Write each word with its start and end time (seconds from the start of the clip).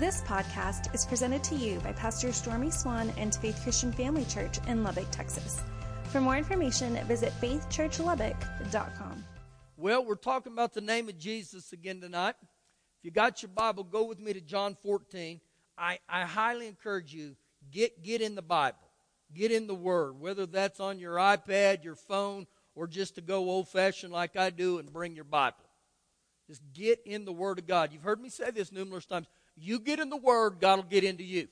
This 0.00 0.22
podcast 0.22 0.94
is 0.94 1.04
presented 1.04 1.44
to 1.44 1.54
you 1.54 1.78
by 1.80 1.92
Pastor 1.92 2.32
Stormy 2.32 2.70
Swan 2.70 3.12
and 3.18 3.34
Faith 3.34 3.60
Christian 3.62 3.92
Family 3.92 4.24
Church 4.24 4.56
in 4.66 4.82
Lubbock, 4.82 5.10
Texas. 5.10 5.60
For 6.04 6.22
more 6.22 6.38
information, 6.38 6.94
visit 7.06 7.34
faithchurchlubbock.com. 7.38 9.24
Well, 9.76 10.02
we're 10.02 10.14
talking 10.14 10.54
about 10.54 10.72
the 10.72 10.80
name 10.80 11.10
of 11.10 11.18
Jesus 11.18 11.74
again 11.74 12.00
tonight. 12.00 12.36
If 12.40 13.02
you 13.02 13.10
got 13.10 13.42
your 13.42 13.50
Bible, 13.50 13.84
go 13.84 14.04
with 14.04 14.18
me 14.18 14.32
to 14.32 14.40
John 14.40 14.74
14. 14.82 15.38
I, 15.76 15.98
I 16.08 16.22
highly 16.22 16.66
encourage 16.66 17.12
you, 17.12 17.36
get, 17.70 18.02
get 18.02 18.22
in 18.22 18.34
the 18.34 18.40
Bible. 18.40 18.78
Get 19.34 19.52
in 19.52 19.66
the 19.66 19.74
Word, 19.74 20.18
whether 20.18 20.46
that's 20.46 20.80
on 20.80 20.98
your 20.98 21.16
iPad, 21.16 21.84
your 21.84 21.94
phone, 21.94 22.46
or 22.74 22.86
just 22.86 23.16
to 23.16 23.20
go 23.20 23.50
old 23.50 23.68
fashioned 23.68 24.14
like 24.14 24.34
I 24.34 24.48
do 24.48 24.78
and 24.78 24.90
bring 24.90 25.14
your 25.14 25.24
Bible. 25.24 25.58
Just 26.46 26.62
get 26.72 27.02
in 27.04 27.26
the 27.26 27.34
Word 27.34 27.58
of 27.58 27.66
God. 27.66 27.92
You've 27.92 28.02
heard 28.02 28.22
me 28.22 28.30
say 28.30 28.50
this 28.50 28.72
numerous 28.72 29.04
times. 29.04 29.26
You 29.56 29.78
get 29.78 30.00
in 30.00 30.10
the 30.10 30.16
Word, 30.16 30.56
God 30.60 30.76
will 30.76 30.84
get 30.84 31.04
into 31.04 31.24
you. 31.24 31.48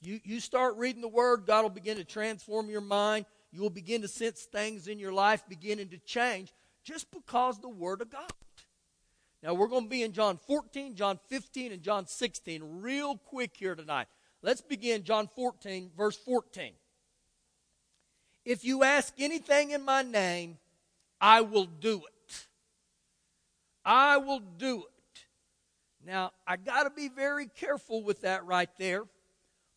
You, 0.00 0.20
you 0.24 0.40
start 0.40 0.76
reading 0.76 1.02
the 1.02 1.08
Word, 1.08 1.44
God 1.46 1.62
will 1.62 1.70
begin 1.70 1.96
to 1.96 2.04
transform 2.04 2.68
your 2.68 2.80
mind. 2.80 3.26
You 3.52 3.60
will 3.60 3.70
begin 3.70 4.02
to 4.02 4.08
sense 4.08 4.42
things 4.42 4.88
in 4.88 4.98
your 4.98 5.12
life 5.12 5.42
beginning 5.48 5.88
to 5.90 5.98
change 5.98 6.52
just 6.84 7.10
because 7.10 7.60
the 7.60 7.68
Word 7.68 8.00
of 8.00 8.10
God. 8.10 8.32
Now, 9.42 9.54
we're 9.54 9.68
going 9.68 9.84
to 9.84 9.90
be 9.90 10.02
in 10.02 10.12
John 10.12 10.38
14, 10.46 10.94
John 10.94 11.18
15, 11.28 11.72
and 11.72 11.82
John 11.82 12.06
16 12.06 12.62
real 12.80 13.16
quick 13.16 13.52
here 13.56 13.74
tonight. 13.74 14.06
Let's 14.40 14.60
begin 14.60 15.02
John 15.02 15.28
14, 15.34 15.90
verse 15.96 16.16
14. 16.16 16.72
If 18.44 18.64
you 18.64 18.82
ask 18.82 19.12
anything 19.18 19.70
in 19.70 19.84
my 19.84 20.02
name, 20.02 20.58
I 21.20 21.40
will 21.42 21.66
do 21.66 22.02
it. 22.06 22.46
I 23.84 24.16
will 24.16 24.40
do 24.40 24.84
it. 24.84 24.91
Now, 26.04 26.32
I 26.46 26.56
got 26.56 26.84
to 26.84 26.90
be 26.90 27.08
very 27.08 27.46
careful 27.46 28.02
with 28.02 28.22
that 28.22 28.44
right 28.44 28.70
there 28.78 29.04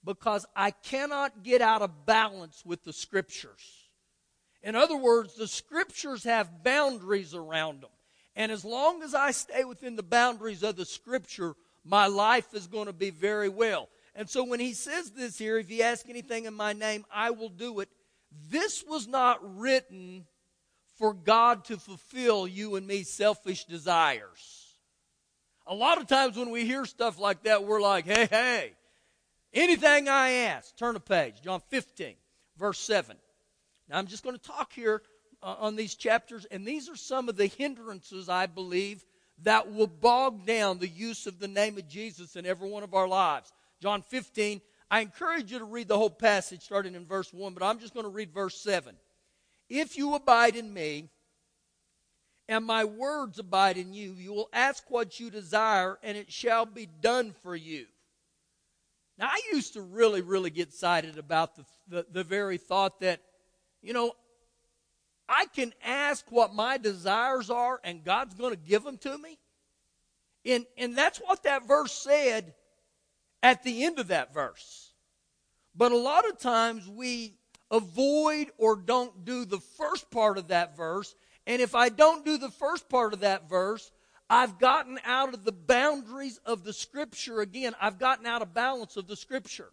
because 0.04 0.45
I 0.56 0.72
cannot 0.72 1.44
get 1.44 1.62
out 1.62 1.82
of 1.82 2.06
balance 2.06 2.64
with 2.66 2.84
the 2.84 2.94
scriptures. 2.94 3.90
In 4.64 4.76
other 4.76 4.98
words, 4.98 5.36
the 5.36 5.48
scriptures 5.48 6.23
have 6.23 6.64
boundaries 6.64 7.36
around 7.36 7.82
them. 7.82 7.92
And 8.36 8.52
as 8.52 8.66
long 8.66 9.04
as 9.04 9.14
I 9.14 9.32
stay 9.32 9.64
within 9.64 9.95
the 9.95 10.04
boundaries 10.04 10.64
of 10.64 10.76
the 10.76 10.86
scripture, 10.86 11.56
my 11.84 12.08
life 12.08 12.54
is 12.54 12.67
going 12.67 12.88
to 12.88 12.94
be 12.94 13.12
very 13.12 13.50
well. 13.50 13.89
And 14.16 14.30
so 14.30 14.44
when 14.44 14.60
he 14.60 14.73
says 14.73 15.12
this 15.12 15.38
here, 15.38 15.58
if 15.58 15.70
you 15.70 15.84
ask 15.84 16.10
anything 16.10 16.45
in 16.45 16.54
my 16.54 16.73
name, 16.73 17.06
I 17.14 17.32
will 17.32 17.50
do 17.50 17.80
it. 17.80 17.89
This 18.50 18.84
was 18.88 19.08
not 19.08 19.39
written 19.58 20.26
for 20.98 21.14
God 21.14 21.66
to 21.66 21.78
fulfill 21.78 22.48
you 22.48 22.76
and 22.76 22.88
me 22.88 23.04
selfish 23.04 23.66
desires. 23.66 24.64
A 25.67 25.73
lot 25.73 25.99
of 25.99 26.08
times 26.08 26.38
when 26.38 26.52
we 26.52 26.66
hear 26.66 26.85
stuff 26.85 27.19
like 27.19 27.44
that, 27.44 27.63
we're 27.63 27.81
like, 27.81 28.05
hey, 28.05 28.27
hey, 28.30 28.73
anything 29.53 30.08
I 30.08 30.31
ask, 30.31 30.75
turn 30.77 30.95
a 30.95 30.99
page. 30.99 31.41
John 31.44 31.61
15, 31.69 32.13
verse 32.58 32.80
7. 32.80 33.17
Now 33.89 33.97
I'm 33.97 34.08
just 34.08 34.23
going 34.23 34.36
to 34.36 34.41
talk 34.41 34.71
here 34.73 35.02
uh, 35.41 35.55
on 35.59 35.75
these 35.75 35.95
chapters, 35.95 36.45
and 36.45 36.66
these 36.66 36.88
are 36.88 36.95
some 36.95 37.30
of 37.30 37.36
the 37.36 37.47
hindrances, 37.47 38.30
I 38.30 38.45
believe, 38.45 39.03
that 39.43 39.71
will 39.71 39.88
bog 39.88 40.45
down 40.45 40.77
the 40.77 40.88
use 40.88 41.25
of 41.25 41.39
the 41.39 41.47
name 41.47 41.77
of 41.77 41.88
Jesus 41.88 42.36
in 42.36 42.45
every 42.45 42.69
one 42.69 42.83
of 42.83 42.93
our 42.93 43.08
lives. 43.08 43.52
John 43.81 44.02
15, 44.03 44.61
I 44.91 45.02
encourage 45.02 45.52
you 45.52 45.59
to 45.59 45.66
read 45.66 45.88
the 45.88 45.97
whole 45.97 46.11
passage 46.11 46.63
starting 46.63 46.95
in 46.95 47.05
verse 47.05 47.33
1, 47.33 47.53
but 47.53 47.63
I'm 47.63 47.80
just 47.80 47.93
going 47.93 48.05
to 48.05 48.09
read 48.09 48.31
verse 48.31 48.55
7. 48.61 48.95
If 49.67 49.97
you 49.97 50.13
abide 50.13 50.55
in 50.55 50.71
me, 50.71 51.09
and 52.48 52.66
my 52.66 52.86
words 52.86 53.40
abide 53.40 53.78
in 53.78 53.94
you, 53.94 54.14
you 54.14 54.34
will 54.34 54.50
ask 54.54 54.84
what 54.90 55.20
you 55.20 55.30
desire, 55.30 55.98
and 56.04 56.18
it 56.18 56.32
shall 56.32 56.66
be 56.66 56.86
done 56.86 57.34
for 57.42 57.56
you. 57.56 57.86
Now, 59.18 59.28
I 59.28 59.42
used 59.54 59.74
to 59.74 59.82
really, 59.82 60.22
really 60.22 60.50
get 60.50 60.68
excited 60.68 61.18
about 61.18 61.56
the, 61.56 61.66
the, 61.88 62.06
the 62.12 62.23
very 62.23 62.58
thought 62.58 63.00
that, 63.00 63.22
you 63.82 63.94
know, 63.94 64.11
I 65.28 65.45
can 65.55 65.73
ask 65.84 66.26
what 66.30 66.54
my 66.54 66.78
desires 66.78 67.50
are 67.50 67.80
and 67.84 68.04
God's 68.04 68.36
going 68.36 68.52
to 68.52 68.60
give 68.60 68.84
them 68.84 68.98
to 69.00 69.17
me. 69.17 69.39
And, 70.45 70.66
and 70.78 70.95
that's 70.95 71.17
what 71.20 71.44
that 71.44 71.67
verse 71.67 71.94
said 71.94 72.54
at 73.42 73.64
the 73.64 73.86
end 73.86 74.00
of 74.00 74.10
that 74.10 74.34
verse. 74.34 74.92
But 75.76 75.92
a 75.92 75.98
lot 75.98 76.30
of 76.30 76.38
times 76.38 76.88
we 76.88 77.38
avoid 77.72 78.52
or 78.58 78.76
don't 78.76 79.26
do 79.26 79.45
the 79.45 79.60
first 79.60 80.11
part 80.11 80.38
of 80.38 80.50
that 80.50 80.78
verse. 80.78 81.16
And 81.48 81.61
if 81.61 81.76
I 81.76 81.89
don't 81.89 82.26
do 82.26 82.38
the 82.38 82.50
first 82.50 82.89
part 82.89 83.14
of 83.14 83.20
that 83.20 83.50
verse, 83.50 83.92
I've 84.30 84.60
gotten 84.60 85.00
out 85.06 85.33
of 85.33 85.44
the 85.44 85.52
boundaries 85.52 86.39
of 86.45 86.64
the 86.64 86.73
scripture 86.73 87.42
again. 87.42 87.76
I've 87.80 88.00
gotten 88.00 88.26
out 88.26 88.42
of 88.42 88.54
balance 88.54 88.98
of 88.98 89.08
the 89.08 89.16
scripture. 89.16 89.72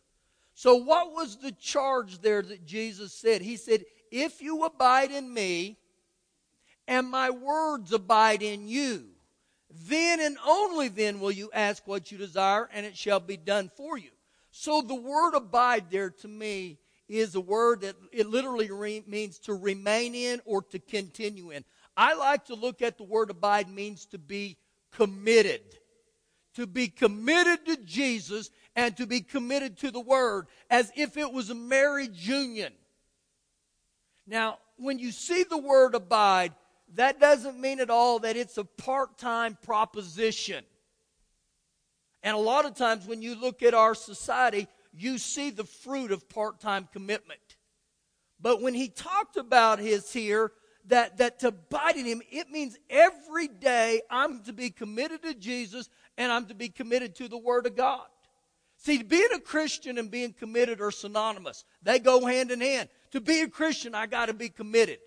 So, 0.55 0.77
what 0.77 1.13
was 1.13 1.37
the 1.37 1.53
charge 1.53 2.21
there 2.21 2.43
that 2.43 2.67
Jesus 2.67 3.15
said? 3.15 3.41
He 3.41 3.57
said, 3.57 3.85
if 4.11 4.43
you 4.43 4.65
abide 4.65 5.11
in 5.11 5.33
me 5.33 5.79
and 6.87 7.09
my 7.09 7.31
words 7.31 7.93
abide 7.93 8.43
in 8.43 8.69
you, 8.69 9.07
then 9.89 10.21
and 10.21 10.37
only 10.47 10.89
then 10.89 11.19
will 11.19 11.31
you 11.31 11.51
ask 11.55 11.87
what 11.87 12.13
you 12.13 12.19
desire 12.19 12.69
and 12.75 12.85
it 12.85 12.97
shall 12.97 13.21
be 13.21 13.39
done 13.39 13.71
for 13.75 13.97
you. 13.97 14.11
So 14.51 14.83
the 14.83 14.95
word 14.95 15.35
abide 15.35 15.91
there 15.91 16.11
to 16.11 16.29
me 16.29 16.79
is 17.13 17.35
a 17.35 17.41
word 17.41 17.83
that 17.83 17.97
it 18.11 18.27
literally 18.27 18.71
re- 18.71 19.05
means 19.07 19.39
to 19.41 19.55
remain 19.55 20.15
in 20.15 20.41
or 20.45 20.63
to 20.63 20.79
continue 20.79 21.51
in. 21.51 21.65
I 21.97 22.15
like 22.15 22.47
to 22.47 22.55
look 22.55 22.81
at 22.81 22.97
the 22.97 23.05
word 23.05 23.31
abide 23.31 23.69
means 23.69 24.07
to 24.07 24.19
be 24.19 24.57
committed. 24.93 25.61
To 26.55 26.67
be 26.67 26.89
committed 26.89 27.67
to 27.67 27.77
Jesus 27.77 28.51
and 28.75 28.97
to 28.97 29.07
be 29.07 29.21
committed 29.21 29.79
to 29.79 29.91
the 29.91 30.01
word 30.01 30.47
as 30.71 30.91
if 30.97 31.17
it 31.17 31.33
was 31.33 31.51
a 31.51 31.55
marriage 31.55 32.27
union. 32.27 32.73
Now, 34.27 34.59
when 34.77 34.99
you 34.99 35.13
see 35.13 35.45
the 35.45 35.59
word 35.59 35.95
abide, 35.95 36.53
that 36.95 37.21
doesn't 37.21 37.61
mean 37.61 37.81
at 37.81 37.91
all 37.91 38.21
that 38.21 38.37
it's 38.37 38.59
a 38.59 38.65
part 38.65 39.19
time 39.19 39.59
proposition. 39.63 40.65
And 42.23 42.37
a 42.37 42.41
lot 42.41 42.65
of 42.65 42.75
times 42.75 43.07
when 43.07 43.21
you 43.21 43.35
look 43.35 43.63
at 43.63 43.75
our 43.75 43.95
society, 43.95 44.69
you 44.93 45.19
see 45.19 45.51
the 45.51 45.65
fruit 45.65 46.13
of 46.13 46.29
part 46.29 46.61
time 46.61 46.89
commitment. 46.93 47.41
But 48.41 48.61
when 48.61 48.75
he 48.75 48.89
talked 48.89 49.37
about 49.37 49.79
his 49.79 50.13
here, 50.13 50.53
that, 50.87 51.19
that 51.19 51.39
to 51.41 51.49
abide 51.49 51.97
in 51.97 52.07
him, 52.07 52.23
it 52.31 52.51
means 52.51 52.77
every 52.91 53.47
day 53.47 54.03
I'm 54.11 54.43
to 54.45 54.53
be 54.53 54.71
committed 54.71 55.23
to 55.23 55.35
Jesus 55.35 55.89
and 56.19 56.33
I'm 56.33 56.47
to 56.47 56.55
be 56.55 56.69
committed 56.69 57.15
to 57.17 57.29
the 57.29 57.39
Word 57.39 57.67
of 57.67 57.77
God. 57.77 58.07
See, 58.79 59.01
being 59.03 59.29
a 59.33 59.39
Christian 59.39 59.97
and 59.97 60.11
being 60.11 60.33
committed 60.33 60.81
are 60.81 60.91
synonymous. 60.91 61.65
They 61.83 62.01
go 62.01 62.27
hand 62.27 62.51
in 62.51 62.61
hand. 62.61 62.89
To 63.13 63.21
be 63.21 63.43
a 63.43 63.49
Christian, 63.49 63.95
I 63.95 64.07
got 64.07 64.27
to 64.27 64.35
be 64.35 64.49
committed. 64.49 64.99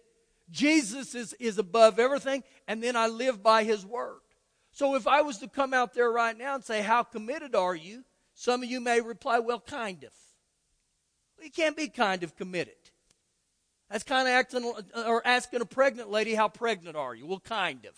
Jesus 0.50 1.14
is, 1.14 1.34
is 1.34 1.58
above 1.58 2.00
everything, 2.00 2.44
and 2.68 2.82
then 2.82 2.96
I 2.96 3.08
live 3.08 3.44
by 3.44 3.64
his 3.64 3.86
word. 3.86 4.20
So 4.72 4.96
if 4.96 5.08
I 5.08 5.22
was 5.22 5.40
to 5.40 5.48
come 5.50 5.74
out 5.74 5.94
there 5.94 6.12
right 6.12 6.38
now 6.38 6.56
and 6.56 6.64
say, 6.64 6.82
How 6.82 7.04
committed 7.04 7.56
are 7.56 7.76
you? 7.76 8.04
Some 8.36 8.62
of 8.62 8.70
you 8.70 8.80
may 8.80 9.02
reply, 9.02 9.40
Well, 9.40 9.60
kind 9.60 10.04
of. 10.04 10.12
You 11.42 11.50
can't 11.50 11.76
be 11.76 11.88
kind 11.88 12.24
of 12.24 12.36
committed. 12.36 12.76
That's 13.90 14.04
kind 14.04 14.28
of 14.28 14.34
acting 14.34 14.74
or 14.96 15.26
asking 15.26 15.62
a 15.62 15.66
pregnant 15.66 16.12
lady, 16.12 16.36
How 16.36 16.48
pregnant 16.48 16.96
are 16.96 17.16
you? 17.16 17.26
Well, 17.26 17.40
kind 17.40 17.86
of. 17.86 17.94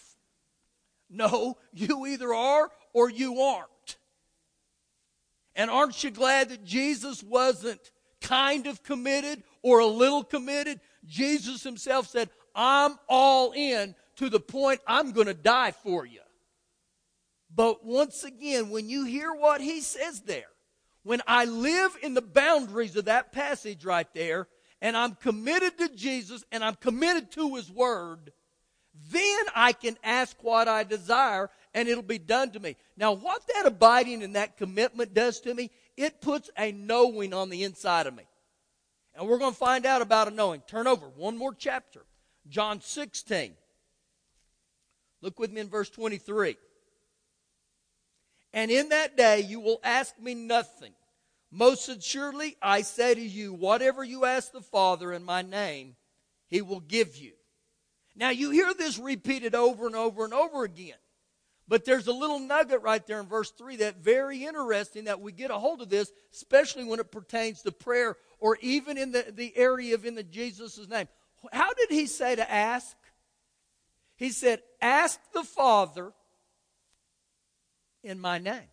No, 1.10 1.58
you 1.74 2.06
either 2.06 2.34
are 2.34 2.70
or 2.94 3.10
you 3.10 3.42
aren't. 3.42 3.98
And 5.56 5.72
aren't 5.72 6.04
you 6.04 6.12
glad 6.12 6.50
that 6.50 6.64
Jesus 6.64 7.24
wasn't 7.24 7.92
kind 8.22 8.68
of 8.68 8.84
committed 8.84 9.44
or 9.62 9.80
a 9.80 9.86
little 9.86 10.24
committed. 10.24 10.80
Jesus 11.06 11.64
himself 11.64 12.08
said, 12.08 12.30
I'm 12.56 12.98
all 13.08 13.52
in 13.54 13.96
to 14.18 14.30
the 14.30 14.40
point 14.40 14.82
I'm 14.88 15.12
going 15.12 15.28
to 15.28 15.34
die 15.34 15.72
for 15.72 16.06
you. 16.06 16.20
But 17.58 17.84
once 17.84 18.24
again, 18.24 18.70
when 18.70 18.88
you 18.88 19.04
hear 19.04 19.34
what 19.34 19.62
he 19.62 19.82
says 19.82 20.22
there, 20.22 20.46
when 21.02 21.24
I 21.26 21.46
live 21.46 21.98
in 22.04 22.14
the 22.14 22.22
boundaries 22.22 22.96
of 22.96 23.06
that 23.06 23.32
passage 23.32 23.84
right 23.84 24.08
there, 24.14 24.48
and 24.80 24.96
I'm 24.96 25.16
committed 25.16 25.76
to 25.80 25.90
Jesus 25.90 26.46
and 26.52 26.64
I'm 26.64 26.76
committed 26.76 27.32
to 27.32 27.56
his 27.56 27.72
word, 27.72 28.32
then 29.12 29.46
I 29.56 29.74
can 29.74 29.98
ask 30.04 30.38
what 30.44 30.68
I 30.68 30.84
desire 30.84 31.50
and 31.74 31.90
it'll 31.90 32.04
be 32.04 32.20
done 32.20 32.52
to 32.52 32.60
me. 32.60 32.76
Now, 32.96 33.14
what 33.14 33.42
that 33.56 33.66
abiding 33.66 34.22
and 34.22 34.36
that 34.36 34.58
commitment 34.58 35.16
does 35.16 35.40
to 35.42 35.54
me, 35.56 35.72
it 35.96 36.22
puts 36.22 36.52
a 36.60 36.72
knowing 36.72 37.34
on 37.34 37.50
the 37.50 37.64
inside 37.64 38.06
of 38.06 38.16
me. 38.16 38.28
And 39.16 39.28
we're 39.28 39.40
going 39.40 39.54
to 39.54 39.58
find 39.58 39.88
out 39.88 40.04
about 40.04 40.28
a 40.28 40.32
knowing. 40.32 40.62
Turn 40.68 40.86
over 40.86 41.08
one 41.08 41.40
more 41.40 41.56
chapter. 41.56 42.06
John 42.48 42.82
16. 42.82 43.54
Look 45.24 45.40
with 45.40 45.52
me 45.52 45.62
in 45.62 45.70
verse 45.70 45.90
23. 45.90 46.56
And 48.58 48.72
in 48.72 48.90
that 48.90 49.16
day 49.16 49.42
you 49.42 49.60
will 49.60 49.80
ask 49.84 50.20
me 50.20 50.34
nothing. 50.34 50.94
Most 51.52 51.88
assuredly, 51.90 52.58
I 52.60 52.82
say 52.82 53.14
to 53.14 53.22
you, 53.22 53.54
whatever 53.54 54.04
you 54.04 54.26
ask 54.26 54.52
the 54.52 54.62
Father 54.62 55.14
in 55.14 55.24
my 55.24 55.44
name, 55.44 55.96
he 56.48 56.64
will 56.64 56.80
give 56.80 57.16
you. 57.18 57.34
Now 58.16 58.32
you 58.32 58.50
hear 58.50 58.74
this 58.74 58.98
repeated 58.98 59.54
over 59.54 59.86
and 59.86 59.96
over 59.96 60.26
and 60.26 60.34
over 60.34 60.64
again. 60.64 60.96
But 61.68 61.86
there's 61.86 62.08
a 62.08 62.12
little 62.12 62.40
nugget 62.40 62.82
right 62.82 63.06
there 63.06 63.20
in 63.20 63.28
verse 63.28 63.52
3 63.52 63.76
that 63.76 63.98
very 63.98 64.44
interesting 64.44 65.04
that 65.04 65.22
we 65.22 65.34
get 65.34 65.52
a 65.52 65.60
hold 65.60 65.84
of 65.84 65.90
this, 65.90 66.12
especially 66.34 66.84
when 66.84 67.00
it 67.00 67.12
pertains 67.12 67.62
to 67.62 67.72
prayer 67.72 68.18
or 68.40 68.58
even 68.62 68.98
in 68.98 69.12
the, 69.12 69.32
the 69.36 69.56
area 69.56 69.94
of 69.94 70.04
in 70.04 70.16
the 70.16 70.24
Jesus' 70.24 70.90
name. 70.90 71.08
How 71.52 71.76
did 71.76 71.92
he 71.92 72.08
say 72.08 72.36
to 72.36 72.52
ask? 72.52 72.98
He 74.16 74.32
said, 74.32 74.64
Ask 74.82 75.20
the 75.32 75.44
Father 75.44 76.12
in 78.08 78.20
my 78.20 78.38
name. 78.38 78.70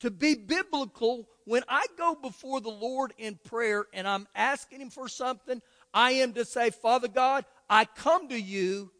To 0.00 0.10
be 0.10 0.34
biblical, 0.34 1.28
when 1.44 1.62
I 1.68 1.86
go 1.96 2.14
before 2.14 2.60
the 2.60 2.70
Lord 2.70 3.12
in 3.18 3.38
prayer 3.44 3.86
and 3.92 4.08
I'm 4.08 4.26
asking 4.34 4.80
Him 4.80 4.90
for 4.90 5.08
something, 5.08 5.60
I 5.92 6.12
am 6.12 6.32
to 6.34 6.44
say, 6.44 6.70
Father 6.70 7.08
God, 7.08 7.44
I 7.68 7.84
come 7.84 8.28
to 8.28 8.40
you 8.40 8.90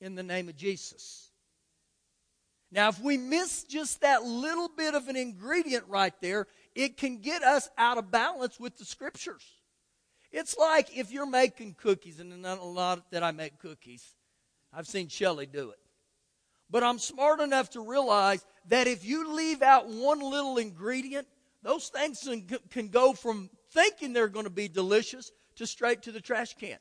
in 0.00 0.14
the 0.14 0.22
name 0.22 0.48
of 0.48 0.56
Jesus. 0.56 1.30
Now, 2.70 2.88
if 2.88 3.00
we 3.00 3.18
miss 3.18 3.64
just 3.64 4.00
that 4.00 4.22
little 4.24 4.68
bit 4.68 4.94
of 4.94 5.08
an 5.08 5.16
ingredient 5.16 5.84
right 5.88 6.14
there, 6.22 6.46
it 6.74 6.96
can 6.96 7.18
get 7.18 7.42
us 7.42 7.68
out 7.76 7.98
of 7.98 8.10
balance 8.10 8.58
with 8.58 8.78
the 8.78 8.84
scriptures. 8.84 9.44
It's 10.30 10.56
like 10.56 10.96
if 10.96 11.12
you're 11.12 11.26
making 11.26 11.74
cookies, 11.74 12.18
and 12.18 12.40
not 12.40 12.58
a 12.58 12.64
lot 12.64 13.10
that 13.10 13.22
I 13.22 13.32
make 13.32 13.58
cookies. 13.58 14.14
I've 14.72 14.86
seen 14.86 15.08
Shelly 15.08 15.44
do 15.44 15.70
it. 15.70 15.81
But 16.72 16.82
I'm 16.82 16.98
smart 16.98 17.40
enough 17.40 17.68
to 17.70 17.86
realize 17.86 18.44
that 18.68 18.86
if 18.86 19.04
you 19.04 19.36
leave 19.36 19.60
out 19.60 19.88
one 19.88 20.20
little 20.20 20.56
ingredient, 20.56 21.28
those 21.62 21.88
things 21.88 22.26
can 22.70 22.88
go 22.88 23.12
from 23.12 23.50
thinking 23.72 24.12
they're 24.12 24.26
going 24.26 24.46
to 24.46 24.50
be 24.50 24.68
delicious 24.68 25.30
to 25.56 25.66
straight 25.66 26.02
to 26.02 26.12
the 26.12 26.20
trash 26.20 26.54
can. 26.54 26.78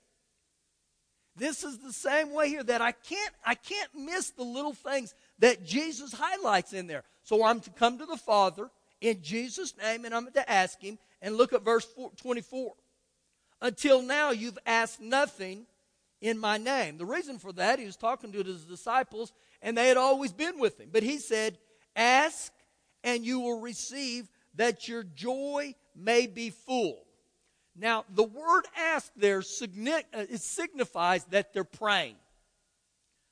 This 1.36 1.66
is 1.66 1.78
the 1.80 1.92
same 1.92 2.34
way 2.34 2.48
here 2.48 2.64
that 2.64 2.82
I 2.82 2.94
can't 2.94 3.34
I 3.46 3.56
can't 3.56 3.90
miss 3.94 4.32
the 4.32 4.44
little 4.44 4.74
things 4.74 5.14
that 5.40 5.66
Jesus 5.66 6.14
highlights 6.14 6.74
in 6.74 6.88
there. 6.88 7.04
So 7.24 7.46
I'm 7.46 7.60
to 7.62 7.70
come 7.70 7.98
to 8.00 8.06
the 8.06 8.18
Father 8.18 8.70
in 9.02 9.22
Jesus 9.22 9.76
name 9.78 10.06
and 10.06 10.16
I'm 10.16 10.32
to 10.32 10.52
ask 10.52 10.80
him 10.82 11.00
and 11.22 11.36
look 11.36 11.54
at 11.54 11.64
verse 11.64 11.88
24. 12.18 12.74
Until 13.62 14.02
now 14.02 14.32
you've 14.32 14.60
asked 14.66 15.02
nothing 15.02 15.66
in 16.22 16.38
my 16.38 16.58
name. 16.58 16.98
The 16.98 17.06
reason 17.06 17.40
for 17.40 17.52
that 17.54 17.80
he 17.80 17.86
was 17.86 17.98
talking 17.98 18.32
to 18.32 18.44
his 18.44 18.66
disciples 18.66 19.34
and 19.62 19.78
they 19.78 19.88
had 19.88 19.98
always 19.98 20.34
been 20.34 20.60
with 20.60 20.80
him. 20.80 20.90
But 20.92 21.04
he 21.04 21.18
said, 21.18 21.58
"Ask 21.96 22.52
and 23.04 23.26
you 23.26 23.40
will 23.40 23.60
receive 23.60 24.30
that 24.56 24.88
your 24.88 25.04
joy 25.04 25.76
may 25.96 26.28
be 26.28 26.50
full." 26.50 27.06
Now, 27.76 28.06
the 28.10 28.24
word 28.24 28.66
ask 28.78 29.12
there 29.16 29.40
uh, 29.40 30.26
signifies 30.36 31.24
that 31.26 31.54
they're 31.54 31.64
praying. 31.64 32.16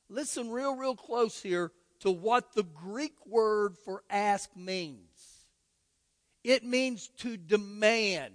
Listen 0.10 0.50
real, 0.50 0.76
real 0.76 0.96
close 0.96 1.42
here 1.42 1.72
to 2.00 2.10
what 2.10 2.54
the 2.54 2.64
Greek 2.64 3.14
word 3.26 3.78
for 3.78 4.04
ask 4.10 4.56
means. 4.56 5.46
It 6.44 6.64
means 6.64 7.10
to 7.18 7.38
demand. 7.38 8.34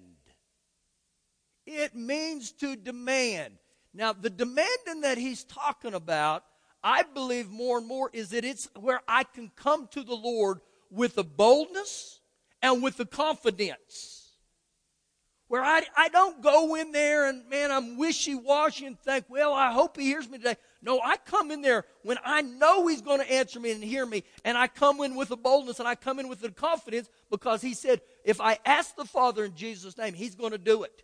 It 1.67 1.95
means 1.95 2.53
to 2.53 2.77
demand. 2.77 3.55
Now, 3.95 4.13
the 4.13 4.31
demanding 4.31 5.01
that 5.03 5.17
he's 5.17 5.45
talking 5.45 5.95
about, 5.95 6.45
I 6.85 7.03
believe 7.03 7.51
more 7.51 7.79
and 7.79 7.89
more, 7.89 8.11
is 8.13 8.29
that 8.31 8.45
it's 8.45 8.69
where 8.79 9.01
I 9.09 9.25
can 9.25 9.51
come 9.57 9.89
to 9.93 10.05
the 10.05 10.15
Lord 10.15 10.61
with 10.91 11.17
the 11.17 11.25
boldness 11.25 12.21
and 12.63 12.83
with 12.83 12.97
the 12.97 13.07
confidence 13.07 14.25
where 15.49 15.63
I, 15.63 15.83
I 15.97 16.09
don't 16.09 16.43
go 16.43 16.75
in 16.75 16.91
there 16.91 17.29
and, 17.29 17.49
man, 17.49 17.71
I'm 17.71 17.97
wishy 17.97 18.35
washy 18.35 18.87
and 18.87 18.99
think, 18.99 19.27
well, 19.29 19.53
I 19.53 19.73
hope 19.73 19.97
he 19.97 20.05
hears 20.05 20.29
me 20.29 20.39
today. 20.39 20.57
No, 20.83 21.01
I 21.01 21.17
come 21.17 21.51
in 21.51 21.61
there 21.61 21.85
when 22.03 22.19
I 22.25 22.43
know 22.43 22.87
he's 22.87 23.03
going 23.03 23.21
to 23.21 23.31
answer 23.31 23.61
me 23.61 23.71
and 23.71 23.83
hear 23.83 24.05
me, 24.05 24.25
and 24.45 24.59
I 24.59 24.67
come 24.67 25.01
in 25.03 25.15
with 25.15 25.29
the 25.29 25.37
boldness 25.37 25.79
and 25.79 25.87
I 25.87 25.95
come 25.95 26.19
in 26.19 26.29
with 26.29 26.41
the 26.41 26.51
confidence 26.51 27.09
because 27.31 27.63
he 27.63 27.75
said, 27.75 28.01
if 28.25 28.41
I 28.41 28.59
ask 28.65 28.97
the 28.97 29.05
Father 29.05 29.45
in 29.45 29.55
Jesus' 29.55 29.97
name, 29.97 30.15
he's 30.15 30.35
going 30.35 30.53
to 30.53 30.59
do 30.59 30.83
it. 30.83 31.03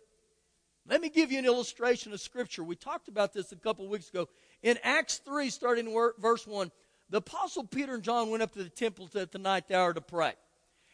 Let 0.87 1.01
me 1.01 1.09
give 1.09 1.31
you 1.31 1.39
an 1.39 1.45
illustration 1.45 2.11
of 2.13 2.21
Scripture. 2.21 2.63
We 2.63 2.75
talked 2.75 3.07
about 3.07 3.33
this 3.33 3.51
a 3.51 3.55
couple 3.55 3.87
weeks 3.87 4.09
ago. 4.09 4.27
In 4.63 4.77
Acts 4.83 5.17
3, 5.17 5.49
starting 5.49 5.87
in 5.87 6.11
verse 6.19 6.47
1, 6.47 6.71
the 7.09 7.17
Apostle 7.17 7.65
Peter 7.65 7.93
and 7.93 8.03
John 8.03 8.29
went 8.29 8.43
up 8.43 8.53
to 8.53 8.63
the 8.63 8.69
temple 8.69 9.09
at 9.15 9.31
the 9.31 9.39
ninth 9.39 9.69
hour 9.71 9.93
to 9.93 10.01
pray. 10.01 10.33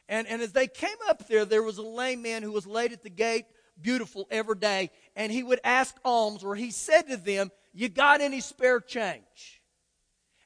And, 0.10 0.28
and 0.28 0.42
as 0.42 0.52
they 0.52 0.68
came 0.68 0.90
up 1.08 1.28
there, 1.28 1.46
there 1.46 1.64
was 1.64 1.78
a 1.78 1.84
lame 1.84 2.22
man 2.22 2.44
who 2.44 2.52
was 2.52 2.66
laid 2.66 2.92
at 2.92 3.04
the 3.04 3.10
gate, 3.10 3.46
beautiful 3.80 4.28
every 4.32 4.56
day, 4.56 4.90
and 5.16 5.32
he 5.32 5.44
would 5.44 5.60
ask 5.64 5.96
alms, 6.04 6.44
or 6.44 6.56
he 6.56 6.72
said 6.72 7.04
to 7.04 7.18
them, 7.18 7.52
You 7.74 7.90
got 7.90 8.22
any 8.22 8.42
spare 8.42 8.80
change? 8.80 9.62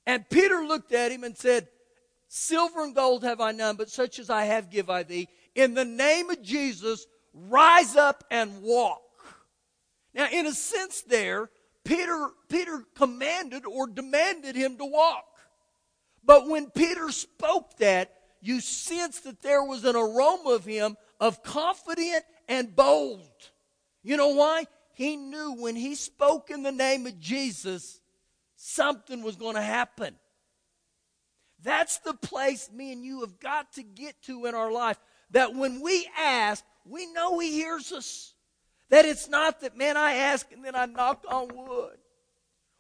And 0.06 0.28
Peter 0.30 0.66
looked 0.66 0.92
at 0.94 1.12
him 1.12 1.24
and 1.24 1.38
said, 1.38 1.68
Silver 2.28 2.84
and 2.84 2.96
gold 2.96 3.24
have 3.24 3.42
I 3.42 3.52
none, 3.52 3.76
but 3.76 3.90
such 3.90 4.18
as 4.18 4.30
I 4.30 4.46
have 4.46 4.70
give 4.70 4.90
I 4.90 5.04
thee. 5.04 5.28
In 5.54 5.74
the 5.74 5.86
name 5.86 6.30
of 6.30 6.42
Jesus, 6.42 7.06
rise 7.34 7.96
up 7.96 8.24
and 8.32 8.62
walk. 8.62 9.02
Now, 10.14 10.28
in 10.32 10.46
a 10.46 10.52
sense, 10.52 11.02
there, 11.02 11.50
Peter, 11.84 12.30
Peter 12.50 12.84
commanded 12.96 13.66
or 13.66 13.88
demanded 13.88 14.56
him 14.56 14.78
to 14.78 14.86
walk. 14.86 15.26
But 16.24 16.48
when 16.48 16.70
Peter 16.70 17.10
spoke 17.10 17.78
that, 17.78 18.14
you 18.42 18.60
sensed 18.60 19.24
that 19.24 19.42
there 19.42 19.64
was 19.64 19.86
an 19.86 19.96
aroma 19.96 20.52
of 20.52 20.66
him 20.66 20.98
of 21.20 21.44
confident 21.44 22.24
and 22.48 22.76
bold. 22.76 23.30
You 24.04 24.18
know 24.18 24.30
why? 24.30 24.66
He 24.94 25.16
knew 25.16 25.54
when 25.54 25.76
he 25.76 25.96
spoke 25.96 26.50
in 26.50 26.64
the 26.64 26.72
name 26.72 27.08
of 27.08 27.20
Jesus, 27.20 28.00
something 28.56 29.24
was 29.24 29.36
going 29.36 29.56
to 29.56 29.62
happen. 29.62 30.16
That's 31.64 32.00
the 32.00 32.14
place 32.14 32.70
me 32.72 32.92
and 32.92 33.06
you 33.06 33.22
have 33.22 33.40
got 33.40 33.74
to 33.74 33.84
get 33.84 34.22
to 34.24 34.46
in 34.46 34.56
our 34.56 34.72
life. 34.72 34.98
That 35.32 35.56
when 35.56 35.82
we 35.82 36.08
ask, 36.20 36.64
we 36.86 37.12
know 37.14 37.40
He 37.40 37.52
hears 37.52 37.92
us. 37.92 38.34
That 38.92 39.06
it's 39.06 39.30
not 39.30 39.62
that, 39.62 39.78
man, 39.78 39.96
I 39.96 40.16
ask 40.16 40.52
and 40.52 40.64
then 40.64 40.76
I 40.76 40.86
knock 40.86 41.24
on 41.28 41.48
wood. 41.48 41.98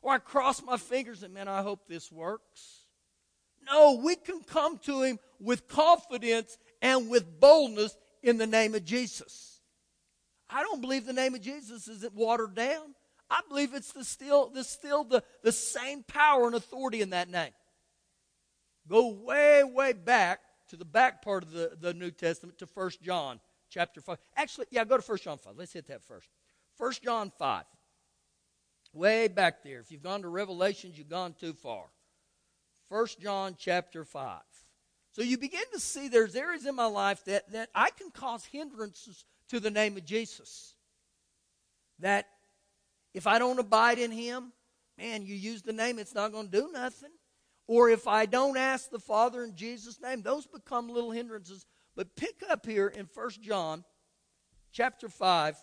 Or 0.02 0.14
I 0.14 0.18
cross 0.18 0.62
my 0.62 0.78
fingers 0.78 1.24
and, 1.24 1.34
man, 1.34 1.48
I 1.48 1.62
hope 1.62 1.88
this 1.88 2.12
works. 2.12 2.82
No, 3.66 4.02
we 4.04 4.16
can 4.16 4.42
come 4.42 4.78
to 4.80 5.04
Him 5.04 5.20
with 5.40 5.68
confidence 5.68 6.58
and 6.82 7.10
with 7.10 7.40
boldness 7.40 7.96
in 8.22 8.38
the 8.38 8.48
name 8.48 8.76
of 8.76 8.84
Jesus. 8.84 9.62
I 10.50 10.64
don't 10.64 10.82
believe 10.82 11.06
the 11.06 11.14
name 11.14 11.34
of 11.34 11.42
Jesus 11.42 11.88
isn't 11.88 12.14
watered 12.14 12.56
down. 12.56 12.94
I 13.30 13.40
believe 13.48 13.74
it's 13.74 13.94
the 13.94 14.04
still, 14.04 14.50
the, 14.50 14.66
still 14.66 15.06
the, 15.06 15.24
the 15.44 15.54
same 15.54 16.04
power 16.04 16.46
and 16.46 16.56
authority 16.56 17.02
in 17.02 17.12
that 17.12 17.30
name. 17.30 17.54
Go 18.90 19.14
way, 19.14 19.64
way 19.64 19.94
back 19.94 20.42
to 20.70 20.76
the 20.76 20.84
back 20.84 21.22
part 21.22 21.44
of 21.44 21.52
the, 21.52 21.78
the 21.80 21.94
New 21.94 22.12
Testament 22.12 22.58
to 22.58 22.68
1 22.74 22.92
John 23.02 23.40
chapter 23.72 24.02
5. 24.02 24.18
Actually, 24.36 24.68
yeah, 24.70 24.84
go 24.84 24.98
to 24.98 25.04
1 25.04 25.18
John 25.20 25.38
5. 25.38 25.54
Let's 25.58 25.74
hit 25.74 25.88
that 25.88 26.04
first. 26.04 26.30
1 26.78 26.94
John 27.04 27.32
5. 27.40 27.64
Way 28.94 29.28
back 29.28 29.64
there. 29.64 29.80
If 29.80 29.92
you've 29.92 30.04
gone 30.04 30.22
to 30.22 30.28
Revelations, 30.28 30.98
you've 30.98 31.10
gone 31.10 31.34
too 31.40 31.54
far. 31.54 31.86
1 32.90 33.08
John 33.22 33.56
chapter 33.58 34.04
5. 34.04 34.42
So 35.14 35.22
you 35.22 35.38
begin 35.38 35.64
to 35.74 35.80
see 35.80 36.08
there's 36.08 36.36
areas 36.36 36.66
in 36.66 36.76
my 36.76 36.86
life 36.86 37.24
that, 37.26 37.52
that 37.52 37.70
I 37.74 37.90
can 37.92 38.12
cause 38.12 38.46
hindrances 38.46 39.26
to 39.50 39.60
the 39.60 39.72
name 39.72 39.98
of 39.98 40.06
Jesus. 40.06 40.76
That 42.00 42.28
if 43.14 43.28
I 43.28 43.40
don't 43.40 43.60
abide 43.60 44.00
in 44.00 44.12
Him, 44.12 44.52
man, 44.98 45.26
you 45.26 45.36
use 45.36 45.62
the 45.62 45.74
name, 45.74 46.00
it's 46.00 46.16
not 46.16 46.32
going 46.32 46.50
to 46.50 46.62
do 46.62 46.70
nothing. 46.72 47.12
Or 47.68 47.90
if 47.90 48.08
I 48.08 48.26
don't 48.26 48.58
ask 48.58 48.90
the 48.90 49.00
Father 49.00 49.44
in 49.44 49.56
Jesus' 49.56 50.02
name, 50.02 50.22
those 50.22 50.46
become 50.48 50.90
little 50.90 51.12
hindrances. 51.12 51.66
But 51.96 52.16
pick 52.16 52.42
up 52.50 52.66
here 52.66 52.88
in 52.88 53.08
1 53.14 53.30
John 53.42 53.84
chapter 54.72 55.10
5, 55.10 55.58